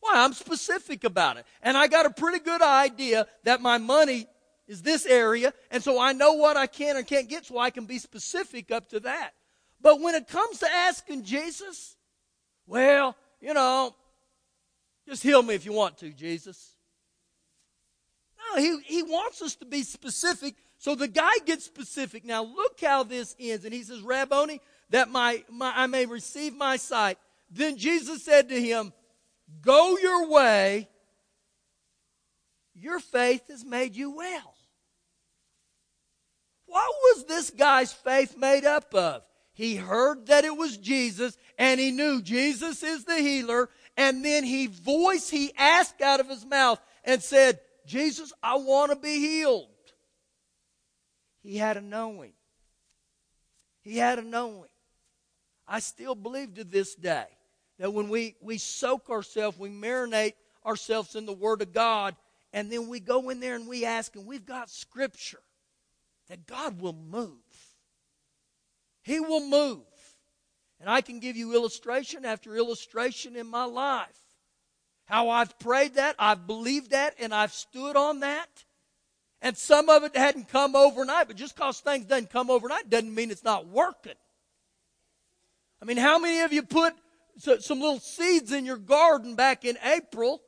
Why? 0.00 0.12
I'm 0.16 0.32
specific 0.32 1.04
about 1.04 1.38
it. 1.38 1.46
And 1.62 1.76
I 1.76 1.86
got 1.86 2.06
a 2.06 2.10
pretty 2.10 2.38
good 2.38 2.62
idea 2.62 3.26
that 3.44 3.60
my 3.60 3.78
money 3.78 4.26
is 4.66 4.82
this 4.82 5.04
area, 5.06 5.52
and 5.70 5.82
so 5.82 6.00
I 6.00 6.12
know 6.12 6.34
what 6.34 6.56
I 6.56 6.66
can 6.66 6.96
and 6.96 7.06
can't 7.06 7.28
get, 7.28 7.46
so 7.46 7.58
I 7.58 7.70
can 7.70 7.84
be 7.84 7.98
specific 7.98 8.70
up 8.70 8.88
to 8.90 9.00
that. 9.00 9.32
But 9.80 10.00
when 10.00 10.14
it 10.14 10.26
comes 10.26 10.60
to 10.60 10.66
asking 10.66 11.24
Jesus, 11.24 11.96
well, 12.66 13.14
you 13.40 13.52
know, 13.52 13.94
just 15.06 15.22
heal 15.22 15.42
me 15.42 15.54
if 15.54 15.66
you 15.66 15.72
want 15.72 15.98
to, 15.98 16.10
Jesus. 16.10 16.70
No, 18.38 18.60
he, 18.60 18.78
he 18.84 19.02
wants 19.02 19.42
us 19.42 19.54
to 19.56 19.66
be 19.66 19.82
specific. 19.82 20.54
So 20.84 20.94
the 20.94 21.08
guy 21.08 21.32
gets 21.46 21.64
specific. 21.64 22.26
Now 22.26 22.44
look 22.44 22.78
how 22.82 23.04
this 23.04 23.34
ends. 23.40 23.64
And 23.64 23.72
he 23.72 23.82
says, 23.84 24.02
Rabboni, 24.02 24.60
that 24.90 25.08
my, 25.08 25.42
my 25.50 25.72
I 25.74 25.86
may 25.86 26.04
receive 26.04 26.54
my 26.54 26.76
sight. 26.76 27.16
Then 27.50 27.78
Jesus 27.78 28.22
said 28.22 28.50
to 28.50 28.60
him, 28.60 28.92
Go 29.62 29.96
your 29.96 30.28
way. 30.28 30.90
Your 32.74 33.00
faith 33.00 33.48
has 33.48 33.64
made 33.64 33.96
you 33.96 34.14
well. 34.14 34.54
What 36.66 36.90
was 37.02 37.24
this 37.24 37.48
guy's 37.48 37.94
faith 37.94 38.36
made 38.36 38.66
up 38.66 38.94
of? 38.94 39.22
He 39.54 39.76
heard 39.76 40.26
that 40.26 40.44
it 40.44 40.54
was 40.54 40.76
Jesus 40.76 41.38
and 41.56 41.80
he 41.80 41.92
knew 41.92 42.20
Jesus 42.20 42.82
is 42.82 43.06
the 43.06 43.20
healer. 43.20 43.70
And 43.96 44.22
then 44.22 44.44
he 44.44 44.66
voiced, 44.66 45.30
he 45.30 45.50
asked 45.56 46.02
out 46.02 46.20
of 46.20 46.28
his 46.28 46.44
mouth 46.44 46.78
and 47.04 47.22
said, 47.22 47.60
Jesus, 47.86 48.34
I 48.42 48.56
want 48.56 48.92
to 48.92 48.98
be 48.98 49.18
healed. 49.18 49.70
He 51.44 51.58
had 51.58 51.76
a 51.76 51.82
knowing. 51.82 52.32
He 53.82 53.98
had 53.98 54.18
a 54.18 54.22
knowing. 54.22 54.70
I 55.68 55.80
still 55.80 56.14
believe 56.14 56.54
to 56.54 56.64
this 56.64 56.94
day 56.94 57.26
that 57.78 57.92
when 57.92 58.08
we, 58.08 58.34
we 58.40 58.56
soak 58.56 59.10
ourselves, 59.10 59.58
we 59.58 59.68
marinate 59.68 60.32
ourselves 60.64 61.14
in 61.14 61.26
the 61.26 61.32
Word 61.34 61.60
of 61.60 61.72
God, 61.72 62.16
and 62.54 62.72
then 62.72 62.88
we 62.88 62.98
go 62.98 63.28
in 63.28 63.40
there 63.40 63.56
and 63.56 63.68
we 63.68 63.84
ask, 63.84 64.16
and 64.16 64.26
we've 64.26 64.46
got 64.46 64.70
Scripture, 64.70 65.42
that 66.28 66.46
God 66.46 66.80
will 66.80 66.94
move. 66.94 67.36
He 69.02 69.20
will 69.20 69.46
move. 69.46 69.82
And 70.80 70.88
I 70.88 71.02
can 71.02 71.20
give 71.20 71.36
you 71.36 71.54
illustration 71.54 72.24
after 72.24 72.56
illustration 72.56 73.36
in 73.36 73.46
my 73.46 73.64
life. 73.64 74.18
How 75.04 75.28
I've 75.28 75.58
prayed 75.58 75.96
that, 75.96 76.16
I've 76.18 76.46
believed 76.46 76.92
that, 76.92 77.16
and 77.18 77.34
I've 77.34 77.52
stood 77.52 77.96
on 77.96 78.20
that. 78.20 78.64
And 79.44 79.58
some 79.58 79.90
of 79.90 80.04
it 80.04 80.16
hadn't 80.16 80.48
come 80.48 80.74
overnight, 80.74 81.28
but 81.28 81.36
just 81.36 81.54
because 81.54 81.78
things 81.78 82.06
doesn't 82.06 82.30
come 82.30 82.48
overnight 82.48 82.88
doesn't 82.88 83.14
mean 83.14 83.30
it's 83.30 83.44
not 83.44 83.66
working. 83.68 84.14
I 85.82 85.84
mean, 85.84 85.98
how 85.98 86.18
many 86.18 86.40
of 86.40 86.52
you 86.54 86.62
put 86.62 86.94
some 87.36 87.78
little 87.78 88.00
seeds 88.00 88.52
in 88.52 88.64
your 88.64 88.78
garden 88.78 89.34
back 89.34 89.66
in 89.66 89.76
April, 89.84 90.40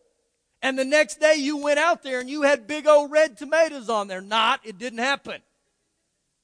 and 0.63 0.79
the 0.79 0.85
next 0.87 1.21
day 1.21 1.35
you 1.35 1.59
went 1.59 1.79
out 1.79 2.03
there 2.03 2.21
and 2.21 2.31
you 2.31 2.41
had 2.41 2.67
big 2.67 2.87
old 2.87 3.11
red 3.11 3.37
tomatoes 3.37 3.91
on 3.91 4.09
there? 4.09 4.23
Not, 4.23 4.61
it 4.65 4.79
didn't 4.79 5.01
happen. 5.01 5.43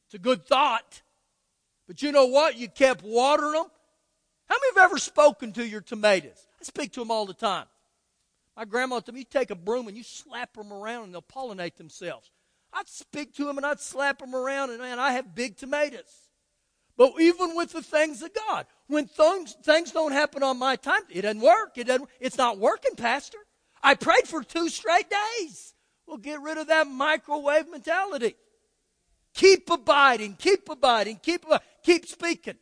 It's 0.09 0.15
a 0.15 0.19
good 0.19 0.45
thought. 0.45 1.01
But 1.87 2.03
you 2.03 2.13
know 2.13 2.27
what? 2.27 2.59
You 2.59 2.69
kept 2.69 3.03
watering 3.03 3.53
them. 3.53 3.67
How 4.45 4.57
many 4.57 4.75
have 4.77 4.91
ever 4.91 4.99
spoken 4.99 5.53
to 5.53 5.67
your 5.67 5.81
tomatoes? 5.81 6.47
I 6.61 6.65
speak 6.65 6.93
to 6.93 7.01
them 7.01 7.11
all 7.11 7.25
the 7.25 7.33
time. 7.33 7.65
My 8.59 8.67
grandma 8.67 9.01
told 9.01 9.15
me, 9.15 9.21
you 9.21 9.25
take 9.25 9.51
a 9.51 9.55
broom 9.55 9.89
and 9.89 9.97
you 9.97 10.03
slap 10.03 10.53
them 10.53 10.71
around 10.71 11.05
and 11.05 11.15
they'll 11.15 11.23
pollinate 11.23 11.77
themselves. 11.77 12.31
I'd 12.73 12.89
speak 12.89 13.35
to 13.35 13.49
him 13.49 13.59
and 13.59 13.67
I'd 13.67 13.81
slap 13.81 14.23
him 14.23 14.35
around, 14.35 14.71
and 14.71 14.79
man, 14.79 14.99
I 14.99 15.13
have 15.13 15.35
big 15.35 15.57
tomatoes. 15.57 16.29
But 16.97 17.13
even 17.21 17.57
with 17.57 17.73
the 17.73 17.83
things 17.83 18.23
of 18.23 18.31
God, 18.49 18.67
when 18.87 19.07
things, 19.07 19.57
things 19.63 19.93
don't 19.93 20.13
happen 20.13 20.43
on 20.43 20.59
my 20.59 20.77
time, 20.77 21.03
it 21.11 21.23
doesn't 21.23 21.41
work. 21.41 21.77
It 21.77 21.87
doesn't, 21.87 22.09
it's 22.21 22.37
not 22.37 22.59
working, 22.59 22.95
Pastor. 22.97 23.39
I 23.83 23.95
prayed 23.95 24.27
for 24.27 24.43
two 24.43 24.69
straight 24.69 25.07
days. 25.11 25.75
Well, 26.07 26.19
get 26.19 26.41
rid 26.43 26.59
of 26.59 26.69
that 26.69 26.87
microwave 26.87 27.71
mentality. 27.71 28.37
Keep 29.35 29.71
abiding, 29.71 30.37
keep 30.39 30.69
abiding, 30.69 31.21
keep 31.23 31.45
abiding, 31.45 31.67
keep 31.83 32.07
speaking. 32.07 32.57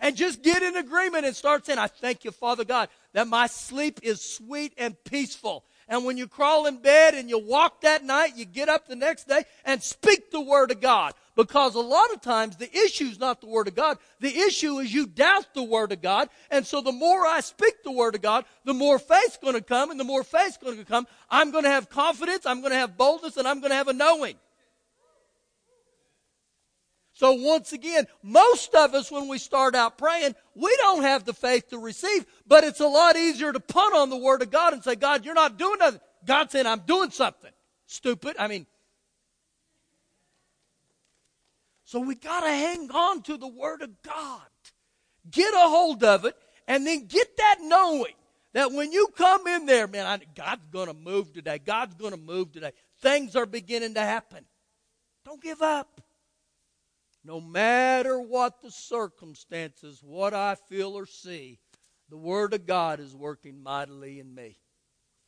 And 0.00 0.16
just 0.16 0.42
get 0.42 0.62
in 0.62 0.76
agreement 0.76 1.24
and 1.26 1.34
start 1.34 1.66
saying, 1.66 1.78
I 1.78 1.88
thank 1.88 2.24
you, 2.24 2.30
Father 2.30 2.64
God, 2.64 2.88
that 3.14 3.26
my 3.26 3.46
sleep 3.46 4.00
is 4.02 4.20
sweet 4.20 4.72
and 4.78 4.96
peaceful. 5.04 5.64
And 5.88 6.04
when 6.04 6.16
you 6.18 6.28
crawl 6.28 6.66
in 6.66 6.76
bed 6.76 7.14
and 7.14 7.30
you 7.30 7.38
walk 7.38 7.80
that 7.80 8.04
night, 8.04 8.36
you 8.36 8.44
get 8.44 8.68
up 8.68 8.86
the 8.86 8.96
next 8.96 9.26
day 9.26 9.44
and 9.64 9.82
speak 9.82 10.30
the 10.30 10.40
Word 10.40 10.70
of 10.70 10.80
God. 10.80 11.14
Because 11.34 11.76
a 11.76 11.80
lot 11.80 12.12
of 12.12 12.20
times 12.20 12.56
the 12.56 12.70
issue 12.76 13.04
is 13.04 13.18
not 13.18 13.40
the 13.40 13.46
Word 13.46 13.68
of 13.68 13.74
God. 13.74 13.98
The 14.20 14.36
issue 14.36 14.78
is 14.80 14.92
you 14.92 15.06
doubt 15.06 15.54
the 15.54 15.62
Word 15.62 15.92
of 15.92 16.02
God. 16.02 16.28
And 16.50 16.66
so 16.66 16.80
the 16.80 16.92
more 16.92 17.24
I 17.24 17.40
speak 17.40 17.82
the 17.84 17.92
Word 17.92 18.16
of 18.16 18.22
God, 18.22 18.44
the 18.64 18.74
more 18.74 18.98
faith's 18.98 19.38
going 19.38 19.54
to 19.54 19.62
come. 19.62 19.90
And 19.90 19.98
the 19.98 20.04
more 20.04 20.24
faith's 20.24 20.58
going 20.58 20.76
to 20.76 20.84
come, 20.84 21.06
I'm 21.30 21.52
going 21.52 21.64
to 21.64 21.70
have 21.70 21.88
confidence, 21.88 22.44
I'm 22.44 22.60
going 22.60 22.72
to 22.72 22.78
have 22.78 22.96
boldness, 22.96 23.36
and 23.36 23.48
I'm 23.48 23.60
going 23.60 23.70
to 23.70 23.76
have 23.76 23.88
a 23.88 23.92
knowing. 23.92 24.34
So 27.18 27.32
once 27.32 27.72
again, 27.72 28.06
most 28.22 28.76
of 28.76 28.94
us, 28.94 29.10
when 29.10 29.26
we 29.26 29.38
start 29.38 29.74
out 29.74 29.98
praying, 29.98 30.36
we 30.54 30.72
don't 30.76 31.02
have 31.02 31.24
the 31.24 31.32
faith 31.32 31.68
to 31.70 31.78
receive, 31.80 32.24
but 32.46 32.62
it's 32.62 32.78
a 32.78 32.86
lot 32.86 33.16
easier 33.16 33.52
to 33.52 33.58
punt 33.58 33.92
on 33.92 34.08
the 34.08 34.16
Word 34.16 34.40
of 34.40 34.52
God 34.52 34.72
and 34.72 34.84
say, 34.84 34.94
God, 34.94 35.24
you're 35.24 35.34
not 35.34 35.58
doing 35.58 35.80
nothing. 35.80 35.98
God 36.24 36.52
said, 36.52 36.64
I'm 36.64 36.78
doing 36.86 37.10
something. 37.10 37.50
Stupid. 37.86 38.36
I 38.38 38.46
mean, 38.46 38.68
so 41.86 41.98
we 41.98 42.14
got 42.14 42.42
to 42.42 42.50
hang 42.50 42.88
on 42.92 43.22
to 43.22 43.36
the 43.36 43.48
Word 43.48 43.82
of 43.82 44.00
God. 44.02 44.46
Get 45.28 45.52
a 45.52 45.68
hold 45.68 46.04
of 46.04 46.24
it, 46.24 46.36
and 46.68 46.86
then 46.86 47.06
get 47.06 47.36
that 47.36 47.56
knowing 47.62 48.14
that 48.52 48.70
when 48.70 48.92
you 48.92 49.08
come 49.16 49.44
in 49.48 49.66
there, 49.66 49.88
man, 49.88 50.06
I, 50.06 50.20
God's 50.36 50.68
going 50.70 50.86
to 50.86 50.94
move 50.94 51.32
today. 51.32 51.58
God's 51.58 51.96
going 51.96 52.12
to 52.12 52.16
move 52.16 52.52
today. 52.52 52.70
Things 53.02 53.34
are 53.34 53.44
beginning 53.44 53.94
to 53.94 54.02
happen. 54.02 54.44
Don't 55.24 55.42
give 55.42 55.62
up. 55.62 56.00
No 57.28 57.42
matter 57.42 58.18
what 58.18 58.62
the 58.62 58.70
circumstances, 58.70 60.02
what 60.02 60.32
I 60.32 60.54
feel 60.54 60.96
or 60.96 61.04
see, 61.04 61.58
the 62.08 62.16
Word 62.16 62.54
of 62.54 62.64
God 62.64 63.00
is 63.00 63.14
working 63.14 63.62
mightily 63.62 64.18
in 64.18 64.34
me. 64.34 64.56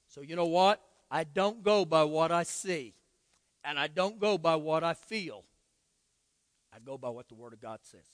So, 0.08 0.22
you 0.22 0.34
know 0.34 0.46
what? 0.46 0.80
I 1.10 1.24
don't 1.24 1.62
go 1.62 1.84
by 1.84 2.04
what 2.04 2.32
I 2.32 2.44
see, 2.44 2.94
and 3.62 3.78
I 3.78 3.86
don't 3.86 4.18
go 4.18 4.38
by 4.38 4.56
what 4.56 4.82
I 4.82 4.94
feel. 4.94 5.44
I 6.74 6.78
go 6.82 6.96
by 6.96 7.10
what 7.10 7.28
the 7.28 7.34
Word 7.34 7.52
of 7.52 7.60
God 7.60 7.80
says. 7.82 8.06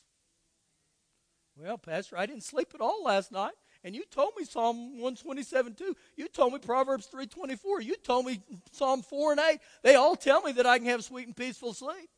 Well, 1.57 1.79
Pastor, 1.79 2.19
I 2.19 2.27
didn't 2.27 2.43
sleep 2.43 2.73
at 2.75 2.81
all 2.81 3.05
last 3.05 3.31
night. 3.31 3.55
And 3.85 3.95
you 3.95 4.03
told 4.11 4.33
me 4.37 4.45
Psalm 4.45 4.95
127 4.95 5.75
2. 5.75 5.97
You 6.17 6.27
told 6.27 6.55
me 6.55 6.59
Proverbs 6.59 7.07
324. 7.07 7.83
You 7.83 7.95
told 8.03 8.27
me 8.27 8.43
Psalm 8.73 9.03
4 9.03 9.33
and 9.33 9.41
8. 9.41 9.61
They 9.85 9.95
all 9.95 10.17
tell 10.17 10.43
me 10.43 10.51
that 10.53 10.67
I 10.67 10.79
can 10.79 10.89
have 10.89 11.05
sweet 11.05 11.29
and 11.29 11.37
peaceful 11.37 11.73
sleep. 11.73 12.11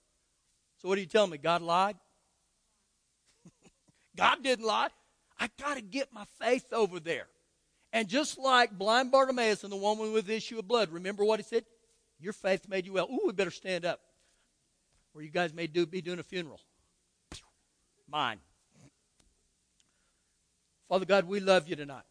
So 0.79 0.89
what 0.89 0.95
do 0.95 1.01
you 1.01 1.07
tell 1.07 1.27
me? 1.27 1.39
God 1.39 1.63
lied? 1.63 1.97
God 4.17 4.43
didn't 4.43 4.65
lie. 4.65 4.89
I 5.39 5.49
got 5.61 5.77
to 5.77 5.83
get 5.83 6.13
my 6.13 6.25
faith 6.41 6.73
over 6.73 7.01
there. 7.01 7.27
And 7.93 8.09
just 8.09 8.39
like 8.39 8.77
blind 8.77 9.11
Bartimaeus 9.11 9.65
and 9.65 9.73
the 9.73 9.77
woman 9.77 10.13
with 10.13 10.27
the 10.27 10.37
issue 10.37 10.59
of 10.59 10.69
blood, 10.69 10.91
remember 10.91 11.25
what 11.25 11.41
he 11.41 11.45
said? 11.45 11.65
Your 12.21 12.33
faith 12.33 12.69
made 12.69 12.87
you 12.87 12.93
well. 12.95 13.09
Ooh, 13.11 13.27
we 13.27 13.33
better 13.33 13.51
stand 13.51 13.85
up. 13.85 14.01
Or 15.15 15.23
you 15.23 15.31
guys 15.31 15.55
may 15.55 15.67
do, 15.67 15.87
be 15.87 16.03
doing 16.03 16.19
a 16.19 16.23
funeral. 16.23 16.61
Mine. 18.09 18.39
Father 20.89 21.05
God, 21.05 21.27
we 21.27 21.41
love 21.41 21.69
you 21.69 21.77
tonight. 21.77 22.05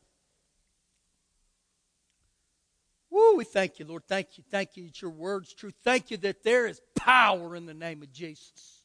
Woo, 3.18 3.36
we 3.36 3.46
thank 3.46 3.80
you, 3.80 3.86
Lord. 3.86 4.04
Thank 4.08 4.38
you. 4.38 4.44
Thank 4.52 4.78
you 4.78 4.86
that 4.86 5.02
your 5.02 5.10
word's 5.10 5.52
true. 5.52 5.72
Thank 5.84 6.12
you 6.12 6.18
that 6.18 6.44
there 6.44 6.68
is 6.68 6.80
power 6.96 7.56
in 7.56 7.66
the 7.66 7.74
name 7.74 8.04
of 8.04 8.14
Jesus. 8.14 8.84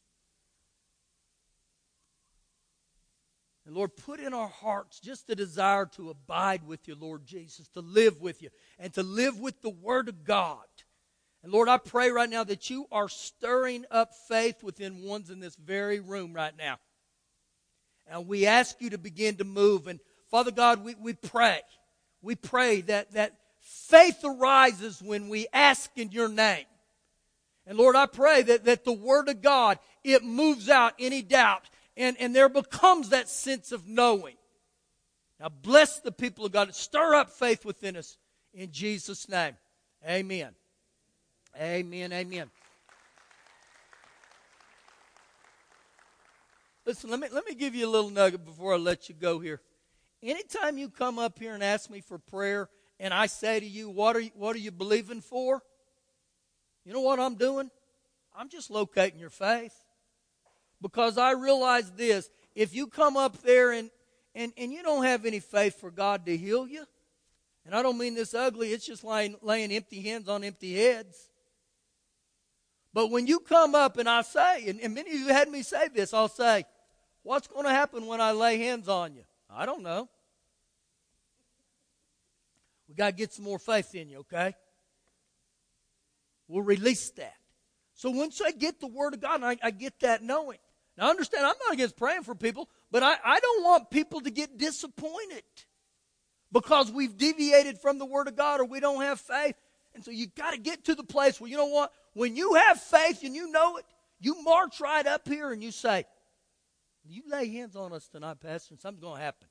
And 3.67 3.75
Lord, 3.77 3.95
put 3.95 4.21
in 4.21 4.33
our 4.33 4.49
hearts 4.49 5.01
just 5.01 5.27
the 5.27 5.37
desire 5.37 5.85
to 5.97 6.09
abide 6.09 6.67
with 6.67 6.89
you, 6.89 6.97
Lord 6.99 7.27
Jesus, 7.27 7.69
to 7.75 7.81
live 7.81 8.23
with 8.23 8.43
you, 8.43 8.49
and 8.79 8.91
to 8.95 9.03
live 9.03 9.39
with 9.39 9.61
the 9.61 9.69
Word 9.69 10.09
of 10.09 10.25
God. 10.25 10.65
And 11.43 11.53
Lord, 11.53 11.69
I 11.69 11.77
pray 11.77 12.11
right 12.11 12.31
now 12.31 12.43
that 12.43 12.71
you 12.71 12.87
are 12.91 13.11
stirring 13.11 13.85
up 13.91 14.13
faith 14.29 14.63
within 14.63 15.03
ones 15.03 15.29
in 15.29 15.41
this 15.41 15.57
very 15.57 16.01
room 16.01 16.33
right 16.33 16.57
now. 16.57 16.79
And 18.07 18.27
we 18.27 18.47
ask 18.47 18.81
you 18.81 18.89
to 18.91 18.99
begin 18.99 19.37
to 19.37 19.45
move. 19.45 19.89
And 19.89 20.01
Father 20.31 20.53
God, 20.53 20.83
we, 20.83 20.95
we 20.95 21.13
pray. 21.13 21.61
We 22.23 22.35
pray 22.35 22.81
that, 22.83 23.13
that 23.13 23.35
faith 23.63 24.25
arises 24.25 25.01
when 25.01 25.29
we 25.29 25.47
ask 25.53 25.91
in 25.97 26.13
your 26.13 26.29
name. 26.29 26.67
And 27.67 27.79
Lord, 27.79 27.97
I 27.97 28.07
pray 28.07 28.43
that, 28.43 28.65
that 28.65 28.85
the 28.85 28.93
Word 28.93 29.29
of 29.29 29.41
God, 29.41 29.79
it 30.05 30.25
moves 30.25 30.69
out 30.69 30.95
any 30.99 31.23
doubt 31.23 31.71
and, 31.97 32.17
and 32.19 32.35
there 32.35 32.49
becomes 32.49 33.11
that 33.11 33.29
sense 33.29 33.73
of 33.73 33.87
knowing. 33.87 34.37
Now 35.39 35.49
bless 35.49 36.01
the 36.01 36.13
people 36.13 36.47
of 36.47 36.53
God. 36.53 36.75
Stir 36.75 37.15
up 37.15 37.31
faith 37.31 37.65
within 37.65 37.97
us 37.97 38.17
in 38.55 38.71
Jesus' 38.71 39.29
name. 39.29 39.57
Amen. 40.07 40.51
Amen. 41.61 42.13
Amen. 42.13 42.51
Listen, 46.85 47.11
let 47.11 47.21
me, 47.21 47.29
let 47.31 47.47
me 47.47 47.55
give 47.55 47.75
you 47.75 47.87
a 47.87 47.91
little 47.91 48.11
nugget 48.11 48.45
before 48.45 48.75
I 48.75 48.77
let 48.77 49.09
you 49.09 49.15
go 49.15 49.39
here. 49.39 49.61
Anytime 50.23 50.79
you 50.79 50.89
come 50.89 51.19
up 51.19 51.39
here 51.39 51.55
and 51.55 51.63
ask 51.63 51.91
me 51.91 52.01
for 52.01 52.19
prayer, 52.19 52.69
and 53.03 53.13
I 53.13 53.27
say 53.27 53.59
to 53.59 53.67
you, 53.67 53.91
what 53.91 54.15
are 54.15 54.21
you, 54.21 54.31
what 54.37 54.55
are 54.55 54.61
you 54.61 54.71
believing 54.71 55.21
for? 55.21 55.61
You 56.85 56.93
know 56.93 57.01
what 57.01 57.19
I'm 57.19 57.35
doing? 57.35 57.69
I'm 58.35 58.49
just 58.49 58.71
locating 58.71 59.19
your 59.19 59.29
faith. 59.29 59.75
Because 60.81 61.19
I 61.19 61.33
realize 61.33 61.91
this 61.91 62.31
if 62.55 62.75
you 62.75 62.87
come 62.87 63.17
up 63.17 63.43
there 63.43 63.73
and, 63.73 63.91
and, 64.37 64.53
and 64.57 64.73
you 64.73 64.85
don't 64.85 65.05
have 65.05 65.27
any 65.27 65.41
faith 65.41 65.81
for 65.81 65.91
God 65.91 66.25
to 66.27 66.37
heal 66.37 66.69
you, 66.69 66.85
and 67.67 67.75
I 67.75 67.83
don't 67.83 67.99
mean 67.99 68.15
this 68.15 68.35
ugly, 68.35 68.73
it's 68.73 68.87
just 68.87 69.03
laying, 69.03 69.35
laying 69.43 69.73
empty 69.73 70.01
hands 70.01 70.29
on 70.29 70.45
empty 70.45 70.75
heads. 70.75 71.29
But 72.95 73.11
when 73.11 73.27
you 73.27 73.41
come 73.41 73.75
up 73.75 73.99
and 73.99 74.09
I 74.09 74.23
say, 74.23 74.69
and, 74.69 74.81
and 74.81 74.95
many 74.95 75.11
of 75.11 75.19
you 75.19 75.29
had 75.29 75.49
me 75.49 75.63
say 75.63 75.89
this, 75.89 76.15
I'll 76.15 76.29
say, 76.29 76.67
What's 77.25 77.47
going 77.47 77.65
to 77.65 77.71
happen 77.71 78.07
when 78.07 78.21
I 78.21 78.33
lay 78.33 78.59
hands 78.59 78.89
on 78.89 79.15
you? 79.15 79.23
I 79.49 79.65
don't 79.65 79.83
know. 79.83 80.09
We 82.93 82.97
got 82.97 83.07
to 83.07 83.13
get 83.13 83.33
some 83.33 83.47
more 83.47 83.59
faith 83.59 83.95
in 83.95 84.11
you, 84.11 84.19
okay? 84.19 84.55
We'll 86.47 86.63
release 86.63 87.09
that. 87.13 87.33
So 87.95 88.11
once 88.11 88.43
I 88.43 88.51
get 88.53 88.81
the 88.81 88.87
Word 88.87 89.15
of 89.15 89.21
God, 89.23 89.43
I, 89.43 89.57
I 89.63 89.71
get 89.71 89.99
that 90.01 90.23
knowing. 90.23 90.59
Now, 90.99 91.09
understand, 91.09 91.47
I'm 91.47 91.55
not 91.65 91.73
against 91.73 91.97
praying 91.97 92.25
for 92.25 92.35
people, 92.35 92.69
but 92.91 93.03
I, 93.03 93.15
I 93.25 93.41
don't 93.41 93.65
want 93.65 93.91
people 93.91 94.21
to 94.21 94.31
get 94.31 94.59
disappointed 94.59 95.43
because 96.53 96.93
we've 96.93 97.17
deviated 97.17 97.79
from 97.79 97.99
the 97.99 98.05
Word 98.05 98.29
of 98.29 98.37
God 98.37 98.61
or 98.61 98.67
we 98.67 98.79
don't 98.79 99.01
have 99.01 99.19
faith. 99.19 99.55
And 99.95 100.05
so 100.05 100.11
you 100.11 100.27
got 100.27 100.51
to 100.51 100.59
get 100.59 100.85
to 100.85 100.95
the 100.95 101.03
place 101.03 101.41
where, 101.41 101.49
you 101.49 101.57
know 101.57 101.65
what? 101.65 101.93
When 102.13 102.37
you 102.37 102.55
have 102.57 102.79
faith 102.79 103.23
and 103.25 103.35
you 103.35 103.51
know 103.51 103.79
it, 103.79 103.87
you 104.21 104.43
march 104.43 104.83
right 104.83 105.07
up 105.07 105.27
here 105.27 105.51
and 105.51 105.63
you 105.63 105.71
say, 105.71 106.05
You 107.09 107.23
lay 107.27 107.49
hands 107.49 107.75
on 107.75 107.95
us 107.95 108.07
tonight, 108.09 108.41
Pastor, 108.41 108.75
and 108.75 108.81
something's 108.83 109.03
going 109.03 109.17
to 109.17 109.25
happen. 109.25 109.49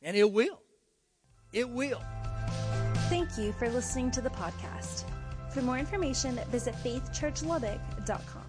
And 0.00 0.16
it 0.16 0.32
will. 0.32 0.62
It 1.52 1.68
will. 1.68 2.00
Thank 3.10 3.36
you 3.36 3.52
for 3.52 3.68
listening 3.68 4.10
to 4.12 4.22
the 4.22 4.30
podcast. 4.30 5.04
For 5.50 5.60
more 5.60 5.78
information, 5.78 6.40
visit 6.50 6.74
faithchurchlubbock.com. 6.82 8.43